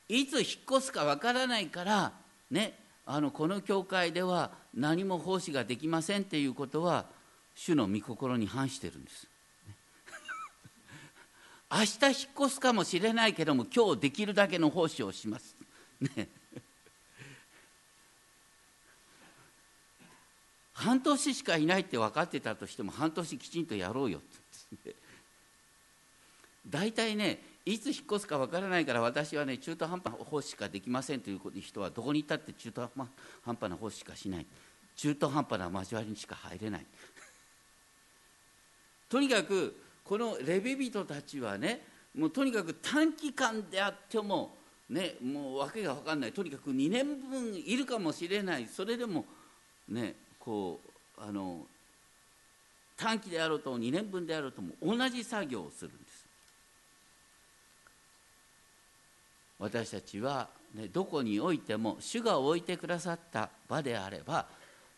[0.09, 2.11] いつ引っ越すかわからないから
[2.51, 7.05] ねあのこの教会では何も奉仕ができませんっていうことは
[7.55, 9.27] 主の御心に反してるんです。
[11.75, 15.57] 明日引っ越すかもしれないけども今日できるだけの奉仕をします。
[16.15, 16.29] ね。
[20.71, 24.95] 半年しかいないって分かってたとしても半年きちんとやろうよって
[26.69, 32.89] 大体ねいつ引っ越すか分からないから私はね中途半端な奉仕しかできませんという人はどこに行ったって中途
[33.43, 34.45] 半端な奉仕しかしない。
[34.95, 36.85] 中途半端な交わりにしか入れない。
[39.09, 41.81] とにかくこのレビ人たちはね
[42.15, 44.55] もうとにかく短期間であっても
[44.89, 46.31] ねもう訳が分かんない。
[46.31, 48.67] とにかく2年分いるかもしれない。
[48.67, 49.25] それでも
[49.89, 50.79] ねこ
[51.17, 51.65] うあの
[52.95, 56.25] 短期であろうと2年分であろうとも同じ作業をするんです。
[59.57, 64.45] 私たちは、ね、どこにおいても主が置いてくださった場であれば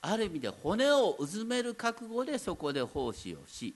[0.02, 3.74] ある意味で骨をうずめる覚悟でそこで奉仕をし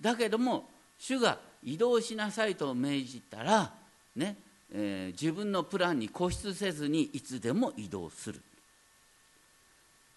[0.00, 3.72] だけども主が移動しなさいと命じたら、
[4.16, 4.36] ね
[4.70, 8.40] えー、自分のプランに固執せずにいつでも移動する。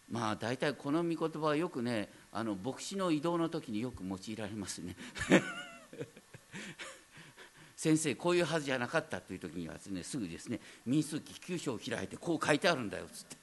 [0.10, 4.96] まあ大体この御言葉はよくねあの牧師の移動の時によく用いられますね。
[7.76, 13.38] 先生こういうはずじゃなかったという時にはですねすぐですね民数記9章を開いてこう書いてあるんだよっつって。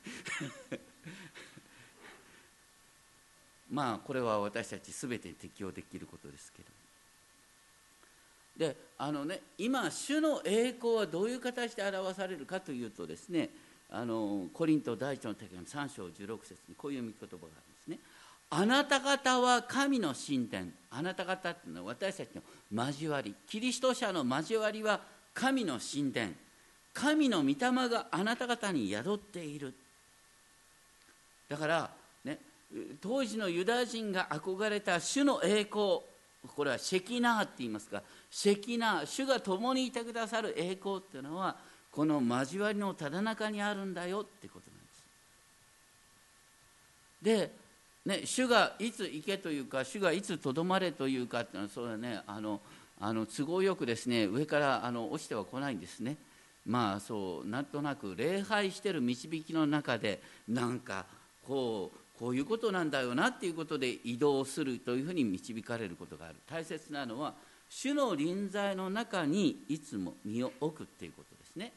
[3.75, 6.69] まあこれは私たち全てに適用できることですけど。
[8.57, 13.51] であのね今主の栄光はどういう形で表されるかというとですね
[13.91, 17.99] あのコリント第一の手紙3章16節にこういう見言葉があるんですね。
[18.51, 20.67] あなた方は神の神殿。
[20.93, 22.43] あなた方っていうのは私たちの
[22.87, 23.35] 交わり。
[23.49, 25.01] キリスト者の交わりは
[25.35, 26.29] 神の神殿。
[26.93, 29.75] 神の御霊があなた方に宿っている。
[31.49, 31.91] だから
[33.01, 36.01] 当時のユダヤ人が憧れた主の栄光
[36.47, 41.57] これはシェキナーって言いますかシェキナー主が共にいてくださる栄光っていうのは
[41.91, 44.81] この交わりのただ中にあるんだよってことなん
[47.39, 47.55] です。
[48.05, 52.61] で、ね、主がいつ行けというか主がいつとどまれというかっていうのはそれはねあの
[53.01, 56.17] あの都合よくですね上からあの落ちてはこないんですね。
[56.67, 61.07] まあそうなんとなく礼拝してる導きの中でなんか
[61.47, 66.37] こうこういうことなんだよなっていうことで移動するというふうに導かれることがある。
[66.47, 67.35] 大切なのは
[67.69, 71.73] 主の臨在の中にいつも身を置くっていうことですね。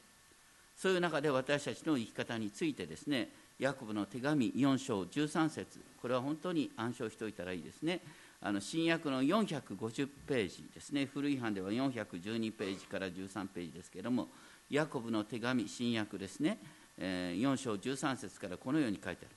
[0.76, 5.80] そういう中で私たちの生き方についてですねヤコブの手紙4章13節。
[6.00, 8.02] これは本当に暗唱しておいたらいいですね。
[8.40, 11.08] あの新約の450ページですね。
[11.12, 14.28] 古い版では412ページから13ページですけれども
[14.70, 16.60] ヤコブの手紙新約ですね、
[17.00, 19.37] えー、4章13節からこのように書いてある。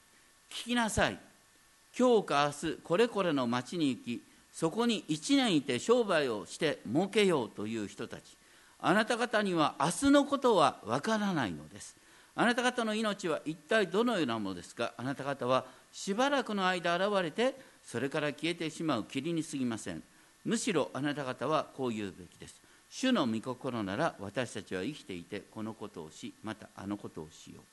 [0.51, 1.19] 聞きなさい。
[1.99, 8.21] 今日か明日これこれの町に行きそこに1年いて商売をして儲けようという人たち。
[8.81, 11.97] あなた方には明日のことはわからないのです。
[12.35, 14.93] あなた方の命は一体どのようなものですか？
[14.97, 20.03] あなた方はしばらくの間現れてそれから消えてしまう霧に過ぎません。
[20.45, 22.61] むしろあなた方はこう言うべきです。
[22.89, 27.65] 主の御心なら私たちは生きていてこのことをしまたあのことをしよう。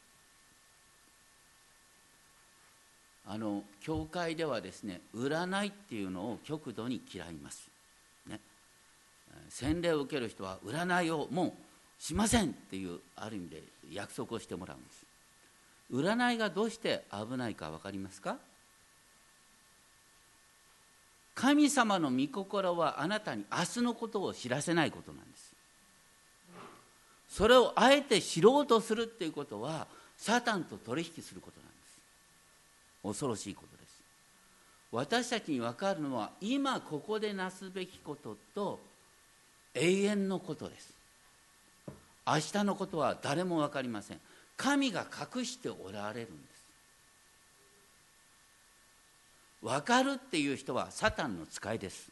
[3.29, 7.67] あの教会ではですね占いっていうのを極度に嫌います、
[8.25, 8.39] ね、
[9.49, 11.53] 洗礼を受ける人は占いをもう
[12.01, 15.05] しませんっていうある意味で約束をしてもらうんです。
[15.91, 18.37] 占いがどうして危ないか分かりますか？
[21.33, 25.53] 神様の御心はあなたに明日のことを知らせないことなんです。
[27.29, 29.87] それをあえて知ろうとするっていうことは
[30.17, 31.66] サタンと取引することなんです。
[33.07, 34.01] 恐ろしいことです。
[34.91, 38.79] 私たちに分かるのは今ここでなすべきことと
[39.73, 40.93] 永遠のことです。
[42.25, 44.19] 明日のことは誰も分かりません。
[44.55, 46.57] 神が隠しておられるんです。
[49.61, 52.09] 分かるっていう人はサタンの使いです。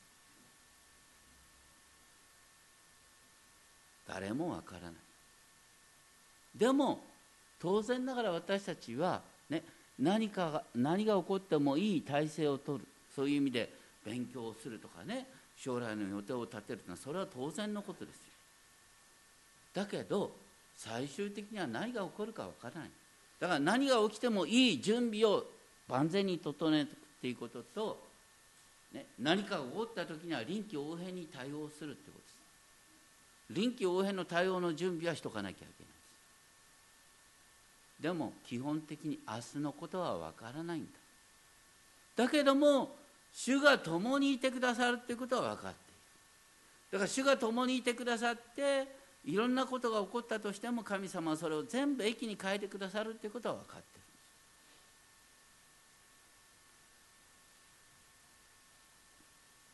[4.07, 4.93] 誰も分からない。
[6.55, 7.03] でも
[7.59, 9.63] 当然ながら私たちはね
[9.99, 12.85] 何かが何が起こってもいい体制を取る。
[13.15, 13.71] そういう意味で
[14.05, 15.25] 勉強をするとかね。
[15.57, 18.23] 将来の予定を立てるというのはそれは当然のことですよ。
[19.73, 20.31] だけど
[20.77, 22.89] 最終的には何が起こるかわからない。
[23.39, 25.45] だから何が起きてもいい準備を
[25.87, 28.03] 万全に整えていくということと、
[28.93, 32.35] ね、何かが起こった時には臨機応変に対応するってことです。
[33.59, 35.93] 臨機応変の対応の準備はしとかなきゃいけない。
[37.99, 40.89] でも基本的に明日のことはわからないんだ。
[42.15, 42.95] だけども
[43.33, 45.93] 主が共にいてくださるっていうことは分かってい
[46.91, 46.99] る。
[46.99, 48.87] だから主が共にいてくださって
[49.25, 53.85] いろんなことが起こったとしても神様はそれを全部益に変えてくださるっていうことは分かっている。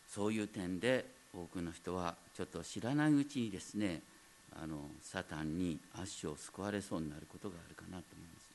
[0.10, 4.02] そういう点で多くの人はちょっと知らないうちにですね
[4.56, 8.52] あのサタンに足を救われそうになることがあるかなと思います。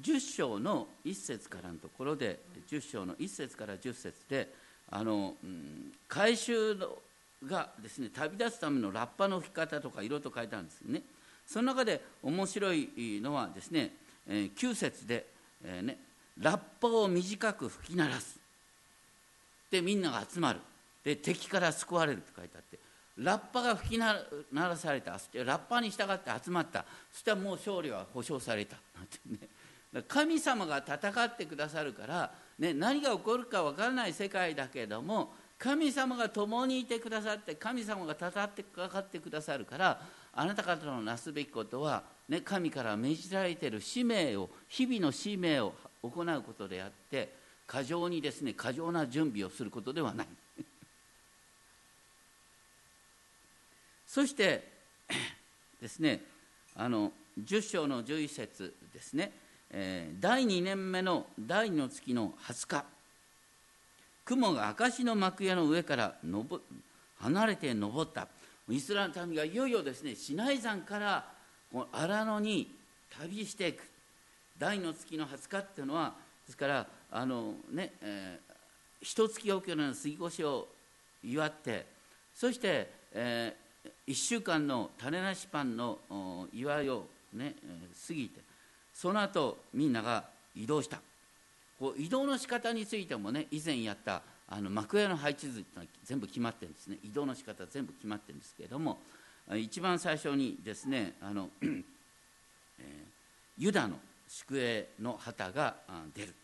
[0.00, 2.38] 10章の1節からのところで
[2.70, 4.48] 10章の1節から10節で
[4.90, 6.98] あの、うん、回収の
[7.46, 11.02] がですね旅立つためのラッパの吹き方とかいろいろと書いてあるんですよね。
[11.46, 12.88] その中で面白い
[13.22, 13.90] のはですね、
[14.28, 15.26] えー、9節で、
[15.64, 15.98] えーね、
[16.38, 18.38] ラッパを短く吹き鳴らす。
[19.70, 20.60] でみんなが集まる。
[21.04, 22.78] で敵から救われると書いてあって。
[23.18, 24.16] ラッパが吹き鳴
[24.52, 25.12] らされた。
[25.12, 26.84] ラッパに従って集まった。
[27.10, 28.76] そしたらもう勝利は保証された。
[28.96, 29.48] なんてね。
[30.08, 40.00] 神様が戦ってくださるから、ね、何が起こるか分からない世界だけれども神様が共にいてくださって神様が戦ってかかってくださるから
[40.32, 47.34] あなた方のなすべきことは、ね、神から命じられている使命を日々の使命を行うことであって
[47.66, 50.26] 過剰にですね過剰な準備をすることではない。
[54.12, 54.62] そして
[55.80, 56.20] ですね
[56.76, 59.32] あの10章の11節ですね。
[59.70, 62.84] えー、第2年目の第2の月の20日。
[64.26, 66.60] 雲が証の幕屋の上からのぼ
[67.20, 68.28] 離れて登った。
[68.68, 71.32] イスラエルの民がいよいよですねシナイ山から
[71.72, 72.70] この荒野に
[73.18, 73.82] 旅していく。
[74.58, 80.68] 第2の月の20日っていうのはですからあのね、えー、一月おきの過ぎ越しを
[81.24, 81.86] 祝って
[82.34, 83.61] そして、えー、
[84.06, 85.98] 1週間の種なしパンの
[86.52, 87.54] 祝いをね、
[88.06, 88.40] 過ぎて
[88.92, 90.24] その後みんなが
[90.54, 91.00] 移動した。
[91.78, 96.98] こう移動の仕方についてもね以前やったあの幕屋の配置図ってのは全部決まってるんですね。
[97.02, 98.98] 移動の仕方全部決まってるんですけれども
[99.56, 102.84] 一番最初にですねあの、 えー、
[103.58, 103.96] ユダの
[104.28, 105.76] 宿営の旗が
[106.14, 106.34] 出る。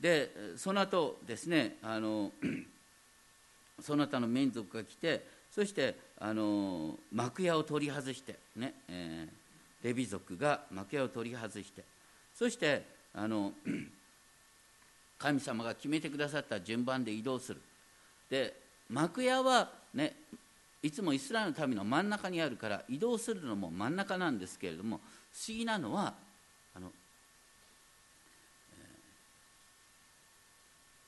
[0.00, 2.30] でその後ですねあの
[3.82, 9.48] その他の民族が来てそしてあの幕屋を取り外してね、えー
[9.82, 11.84] レビ族が負けを取り外して
[12.34, 12.82] そして
[13.14, 13.52] あの
[15.18, 17.60] 神様が決めてくださった順番で移動する。
[18.30, 18.54] で
[18.88, 20.14] 幕屋はね
[20.80, 25.00] いつもイスラエルの民の真ん中にあるから移動するのも真ん中なんですけれども
[25.32, 26.14] 不思議なのは
[26.76, 26.92] あの、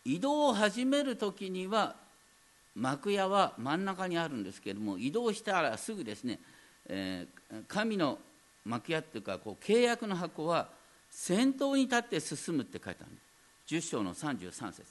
[0.06, 1.94] えー、移動を始める時には
[2.74, 6.38] 幕屋は真ん中にあるんですけれども移動したらすぐですね、
[6.88, 8.18] えー、神の
[8.64, 10.68] 幕屋っていうかこう契約の箱は
[11.10, 13.10] 先頭に立って進むって書いてある
[13.66, 14.82] 10章の33節。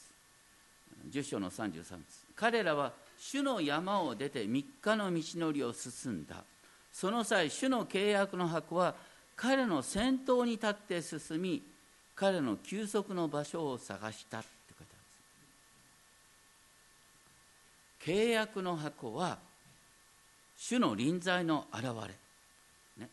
[1.12, 1.98] 10章の33節。
[2.36, 6.44] 彼らは主の山を出て3日の道のりを進んだ。
[6.92, 8.96] その際主の契約の箱は
[9.36, 11.64] 彼の先頭に立って進み
[12.16, 15.12] 彼の休息の場所を探したって書いてあるんで
[17.86, 19.40] す契約の箱は
[20.58, 21.86] 主の臨在の現
[22.98, 23.04] れ。
[23.04, 23.10] ね。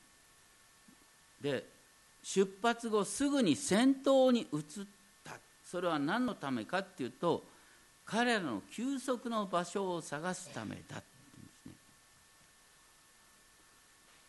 [1.41, 1.65] で
[2.23, 4.87] 出発後すぐに先頭に移っ
[5.25, 5.39] た。
[5.65, 7.45] それは何のためかっていうと
[8.05, 10.99] 彼らの休息の場所を探すためだ。
[10.99, 11.73] って言うんですね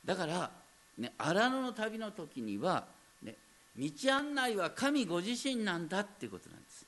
[0.05, 0.51] だから
[0.97, 2.85] ね荒野の旅の時には、
[3.21, 3.35] ね、
[3.77, 6.86] 道案内は神ご自身なんだっていうことなんです。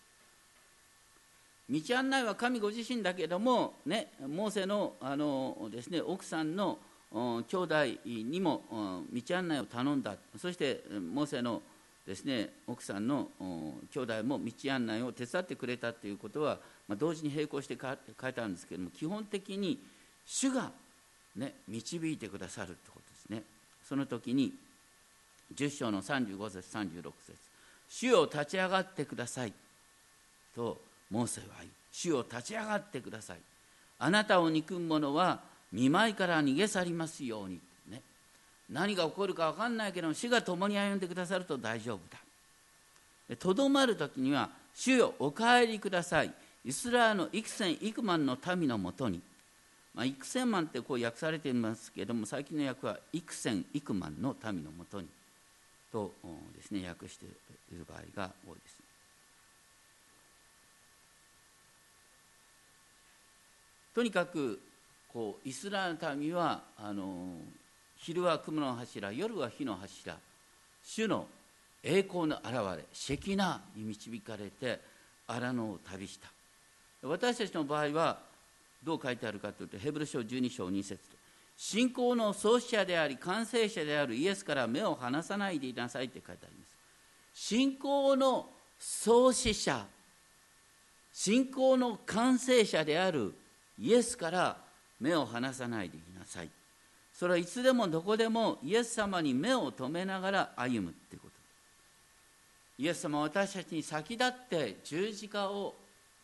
[1.70, 6.80] 道案内は神ご自身だけれども、ね、モーセのあのです、ね、奥さんの
[7.12, 10.16] 兄弟にも道案内を頼んだ。
[10.38, 11.62] そしてモーセの
[12.08, 13.28] ですね奥さんの
[13.94, 16.58] 兄弟も道案内を手伝ってくれたということは、
[16.88, 19.80] まあ、同時に並行して書いてあるんですけれども基本的に
[20.26, 20.72] 主が、
[21.36, 23.44] ね、導いてくださるということですね。
[23.88, 24.54] その時に
[25.56, 27.38] 10章の35節36節
[27.90, 29.54] 主を立ち上がってください」
[30.56, 31.48] とモーセは
[31.92, 33.40] 「主を立ち上がってください」
[34.00, 35.42] あなたを憎む者は
[35.72, 38.02] 見舞いから逃げ去りますように、ね、
[38.70, 42.20] 何が起こるか分かんないけど主が共に歩んでくださると大丈夫だ。
[43.38, 46.34] とどまる時には「主よお帰りください」
[46.66, 49.22] イスラエルの幾千幾万の民のもとに、
[49.94, 55.08] まあ、幾千万ってこう訳されていますけれども最近の訳は幾千幾万の民のもとに。
[55.92, 56.14] と
[56.56, 57.30] ですね訳してい
[57.78, 58.89] る場合が多いです。
[63.94, 64.60] とにかく
[65.12, 67.38] こうイスラエルの民はあの
[67.98, 70.16] 昼は雲の柱夜は火の柱
[70.84, 71.28] 主の
[71.84, 74.80] 栄光の現れシェキナに導かれて
[75.28, 76.28] 荒野を旅した。
[77.02, 78.20] 私たちの場合は
[78.84, 81.00] どう書いてあるかというとヘブル書12章2節
[81.58, 86.70] 信仰の創始者であり完成者であるイエスから目を離さないでいなさいって書いてあります。
[87.34, 89.86] 信仰の創始者
[91.12, 93.34] 信仰の完成者である
[93.80, 94.58] イエスから
[95.00, 96.50] 目を離さないでいなさい。
[97.14, 101.30] それはいつでもどこでもイエス様に目を留めながら歩むってこと。
[102.78, 105.76] イエス様は私たちに先立って十字架を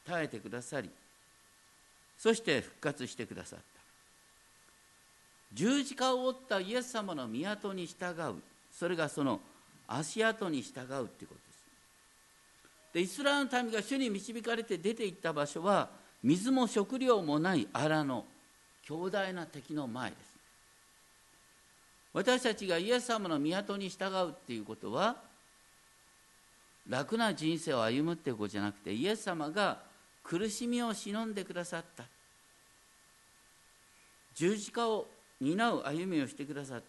[0.06, 0.90] 耐えてくださり
[2.18, 3.66] そして復活してくださった。
[5.54, 8.42] 十字架を追ったイエス様の港に従う。
[8.72, 9.40] それがその
[9.88, 11.56] 足跡に従うっていうことです。
[12.94, 15.90] でイスラエルの民が主に導かれて出て行った場所は
[16.26, 18.26] 水も食料もない荒野
[18.82, 20.36] 強大な敵の前です。
[22.14, 25.18] 私たちがイエス様の港に従うっていうことは
[26.90, 29.84] 楽な人生を歩むっていうことじゃなくてイエス様が
[30.24, 32.06] 苦しみを忍んでくださった。
[34.34, 35.06] 十字架を
[35.40, 36.86] 担う歩みをしてくださった。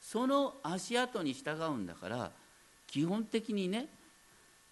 [0.00, 2.30] その足跡に従うんだから
[2.86, 3.99] 基本的にね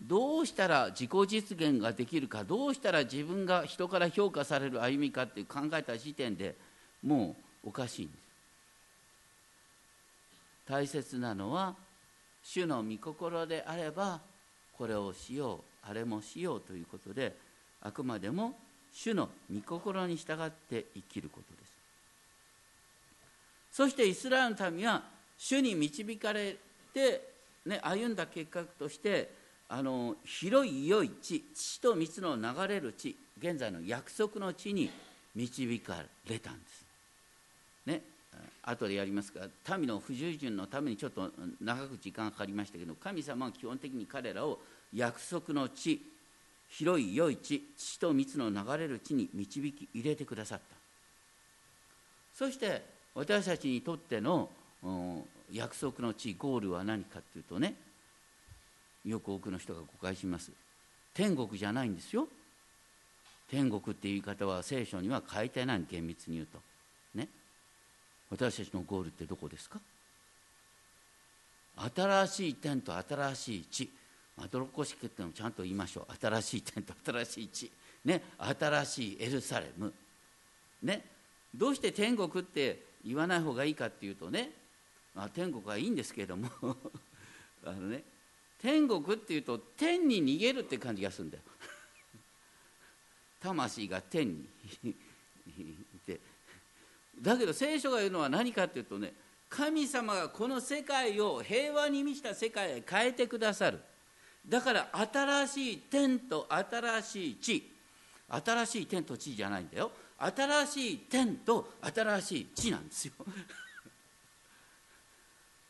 [0.01, 6.55] どうしたら自己実現ができるかどうしたら自分が人から評価される歩みかって考えた時点で
[7.03, 8.19] もうおかしいんです。
[10.69, 11.75] 大切なのは
[12.43, 14.21] 主の御心であれば
[14.77, 17.35] これをしようあれもしようということで
[17.83, 18.55] あくまでも
[18.93, 21.73] 主の御心に従って生きることです。
[23.73, 25.03] そしてイスラエルの民は
[25.37, 26.57] 主に導かれ
[26.93, 27.23] て、
[27.67, 29.31] ね、歩んだ結果として
[29.71, 34.91] あの広い良い地地と蜜の流れる地現在の約束の地に
[35.35, 36.85] 導かれたんです。
[37.87, 38.03] ね
[38.63, 44.59] 後でやりますが民の不従順のためにちょっと長く時間かかりましたけど神様は基本的に彼らを
[44.95, 46.01] 約束の地
[46.69, 50.77] 広い良い地地と蜜の流れる地に導き入れてくださった
[52.35, 52.83] そして
[53.15, 54.49] 私たちにとっての
[55.51, 57.75] 約束の地ゴールは何かっていうとね
[59.11, 60.53] よく多くの人が誤解します。
[61.15, 62.29] 天国じゃないんですよ。
[63.51, 66.59] 天国っていう言い方は聖書には書いてない厳密に言うと。
[67.15, 67.29] ね。
[68.31, 69.81] 私たちのゴールってどこですか？
[71.95, 73.91] 新しい天と新しい地。
[74.37, 76.15] まどろっこしくってのもちゃんと言いましょう。
[76.21, 77.73] 新しい天と新しい地。
[78.05, 78.23] ね。
[78.39, 79.93] 新しいエルサレム。
[80.83, 81.05] ね。
[81.55, 84.51] どうして天国って言わない方がいいかっていうとね、
[85.15, 86.51] まあ、天国はいいんですけれども。
[87.65, 88.03] あのね。
[88.61, 91.43] 天国っていうと天に逃げるって感じがするんだよ。
[93.41, 94.49] 魂が天に。
[95.59, 96.21] いて
[97.21, 99.13] だけど聖書が言うのは何かっていうとね
[99.49, 103.81] 神様がこの世界を平和に満ちた世界へ変えてくださる。
[104.47, 107.73] だから新しい天と新しい地。
[108.29, 109.91] 新しい天と地じゃないんだよ。
[110.19, 113.13] 新しい天と新しい地なんですよ。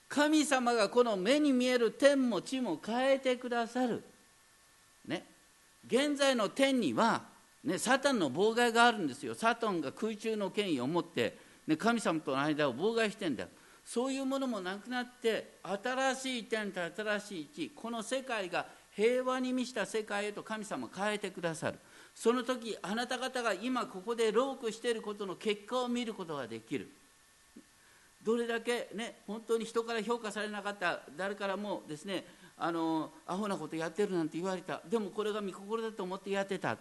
[0.09, 4.03] 神様がこの目に見える天も地も変えてくださる。
[5.07, 5.27] ね。
[5.87, 7.23] 現在の天には、
[7.63, 9.35] ね、サタンの妨害があるんですよ。
[9.35, 11.37] サタンが空中の権威を持って、
[11.67, 13.49] ね、神様との間を妨害してんだよ。
[13.85, 21.79] そういうものもなくなって、新しい天と新しい地、この世界が平和に満ちた世界へと神様変えてくださる。
[22.15, 26.91] その時、あなた方が今ここでロークしていることの結果を見ることができる。
[28.23, 32.25] どれだけね本当に人から評価されなかった誰からもですね
[32.59, 34.81] あのアホなことやってるなんて言われた。
[34.89, 36.77] でもこれが御心だと思ってやってた。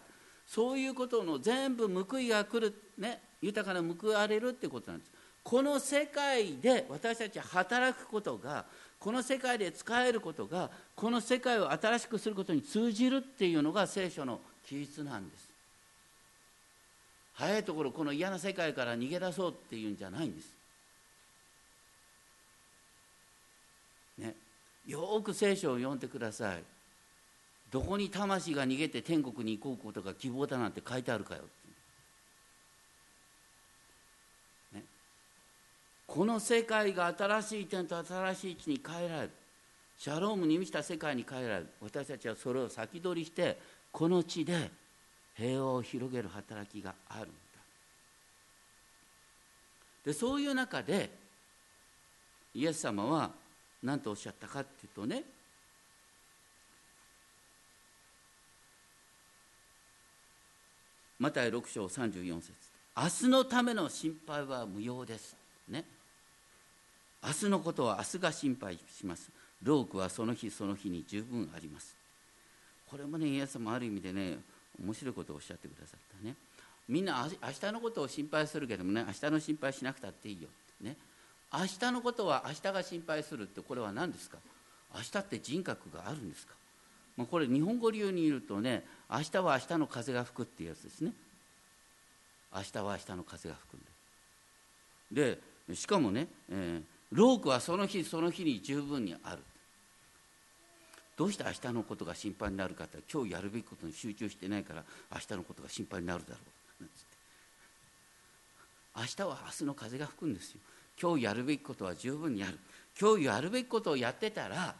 [0.47, 5.11] そういうことの全部報いが来る、ね、豊かな報われるってことなんです。
[5.43, 8.65] この世界で私たち働くことが
[8.99, 15.47] この世界で使えることがこの世界を新しくすることに通じるっていうのが聖書の記述なんです。
[17.33, 20.56] 早いところこの嫌な世界から逃げ出そうっていうんじゃないんです。
[24.17, 24.35] ね、
[24.85, 26.63] よく聖書を読んでください。
[27.71, 31.41] どこに魂が逃げて天国に行こうことが希望だなんて書いてあるかよ、
[36.07, 39.31] この世界が新しい点と新しい地に変えられる。
[39.99, 41.67] シャロームに満ちた世界に変えられる。
[41.81, 43.59] 私たちはそれを先取りして
[43.91, 44.71] この地で
[45.35, 47.31] 平和を広げる働きがあるんだ。
[50.05, 51.09] でそういう中で
[52.55, 53.31] イエス様は
[53.87, 55.23] 何とおっしゃったかっていうとね
[61.17, 62.53] マタイ6章34節。
[62.95, 65.35] 明日のための心配は無用です。
[65.67, 65.83] ね。
[67.25, 69.31] 明日のことは明日が心配します。
[69.63, 71.95] 労苦はその日その日に十分あります。
[72.87, 74.37] これもねイエス様ある意味でね
[74.79, 76.35] 面白いことをおっしゃってくださったね。
[76.87, 80.49] みんな明日のことを心配するけどもね明日の心配しなくたっていいよ
[80.81, 80.95] ね。
[81.53, 84.37] 明日のことは明日が心配するってこれは何ですか？
[84.93, 86.53] 明日って人格があるんですか、
[87.15, 91.13] まあ、これ日本語流に言うとね明日は明日の風が吹くっていうやつですね。
[92.53, 99.39] 明日は明日の風が吹くんででしかもね、えー、労苦はその日その日に十分にある。
[101.17, 106.37] どうして明日のことが心配になるかって今日やるべきことに集中してないから明日のことが心配になるだろ
[106.81, 106.85] う。
[108.95, 110.59] 明日は明日の風が吹くんですよ。
[110.99, 112.57] 今日やるべきことは十分にやる。
[112.99, 114.73] 今日やるべきことをやってたら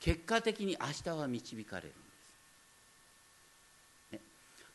[0.00, 1.94] 結果的に明日は導かれるんで
[4.10, 4.20] す、ね、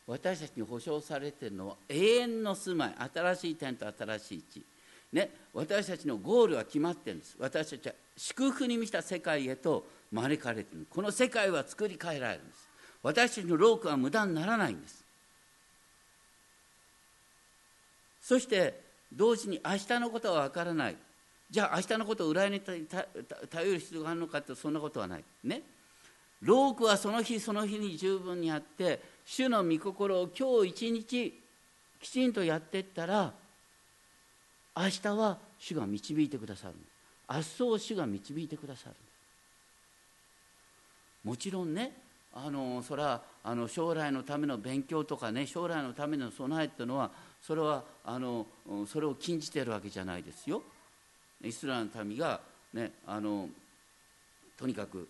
[0.08, 2.96] 私たちに保証されているのは永遠の住まい。
[3.14, 4.64] 新しい天と新しい地。
[5.12, 7.36] ね、私たちのゴールは決まってるんです。
[7.40, 10.88] 私たちは祝福に満ちた世界へと招かれている。
[10.90, 12.70] この世界は作り変えられるんです。
[13.04, 15.04] 私たちの労苦は無駄にならないんです。
[18.22, 20.96] そして同時に明日のことは分からない。
[21.50, 22.88] じゃあ明日のことを占いに
[23.50, 25.24] 頼る必要があるのかってそんなことはない。
[25.44, 25.64] ね。
[26.42, 31.42] 労苦はその日その日に十分にあって主の御心を今日一日
[32.00, 33.34] きちんとやっていったら
[34.76, 36.76] 明日は主が導いてくださる
[37.30, 38.96] 明日を主が導いてくださる
[41.26, 41.92] もちろんね
[42.34, 48.46] あのそれはあの将来のための勉強とかね将来のための備えっていうのはそれはあの
[48.88, 50.62] それを禁じてるわけじゃないですよ。
[51.44, 52.42] イスラエルの民が、
[52.74, 53.48] ね、あの
[54.58, 55.08] とにかく、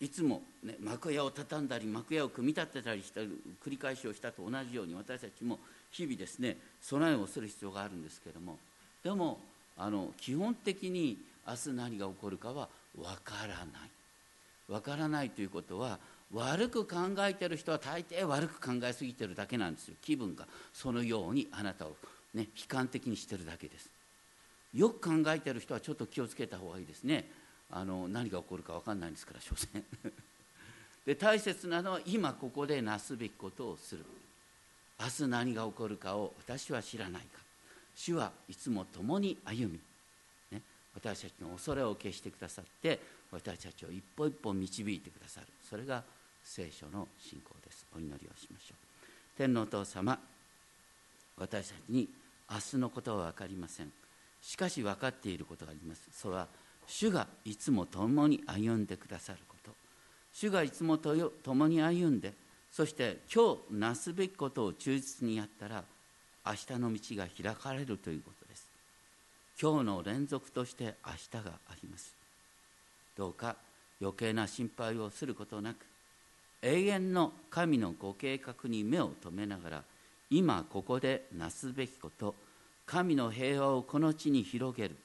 [0.00, 5.58] いつも、ね、幕屋を畳んだり幕屋を組み立てたりした繰り返しをしたと同じように私たちも
[5.90, 8.58] 日々ですね備えをする必要があるんですけれども
[9.04, 9.38] でも
[9.76, 13.66] あの基本的に明日何が起こるかは分からない
[14.68, 15.98] 分からないということは
[16.32, 19.94] 悪く考えてる人は大抵悪く考えすぎてるだけなんですよ。
[20.00, 20.46] 気分が。
[20.72, 21.96] そのようにあなたを、
[22.34, 23.90] ね、悲観的にしてるだけです。
[24.74, 27.28] よく考えてる人はちょっと気をつけた方がいいですね。
[27.70, 29.84] あの何が起こるか分かんないんですから所詮。
[31.04, 34.04] で大切なのは今ここでなすべきことをする。
[34.98, 37.40] 明日何が起こるかを私は知らないか。
[37.94, 39.78] 主はいつも共に歩み、
[40.50, 40.62] ね、
[40.94, 45.46] 私たちの恐れを消してくださって私たちを一歩一歩導いてくださる。
[45.68, 46.02] それが
[46.44, 47.86] 聖書の信仰です。
[47.94, 48.76] お祈りをしましょう。
[49.36, 50.18] 天皇お父様
[51.36, 52.08] 私たちに
[52.50, 53.92] 明日のことは分かりません。
[54.40, 56.10] しかし分かっていることがあります。
[56.12, 56.48] それは
[56.86, 59.70] 主がいつも共に歩んでくださること。
[60.32, 62.32] 主がいつも共に歩んで
[62.70, 65.84] そして今日なすべきことを忠実にやったら
[66.44, 68.66] 明日の道が開かれるということです。
[69.60, 72.14] 今日の連続として明日があります。
[73.16, 73.56] どうか
[74.00, 75.86] 余計な心配をすることなく
[76.62, 79.82] 永遠の神のご計画に目を留めながら
[80.30, 82.34] 今ここでなすべきこと
[82.86, 84.96] 神の平和をこの地に広げる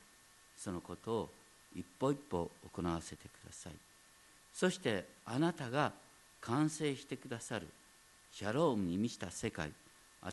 [0.57, 1.29] そのことを
[1.75, 3.73] 一歩一歩行わせてください。
[4.53, 5.91] そしてあなたが
[6.41, 7.67] 完成してくださる
[8.31, 9.71] シャロームに満ちた世界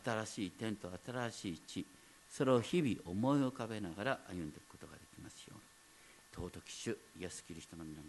[0.03, 1.87] 新しい天と新しい地
[2.31, 5.75] それを日々思い浮かべながら歩んでいくことができますように。
[6.35, 8.07] 尊き主イエス・キリストの皆に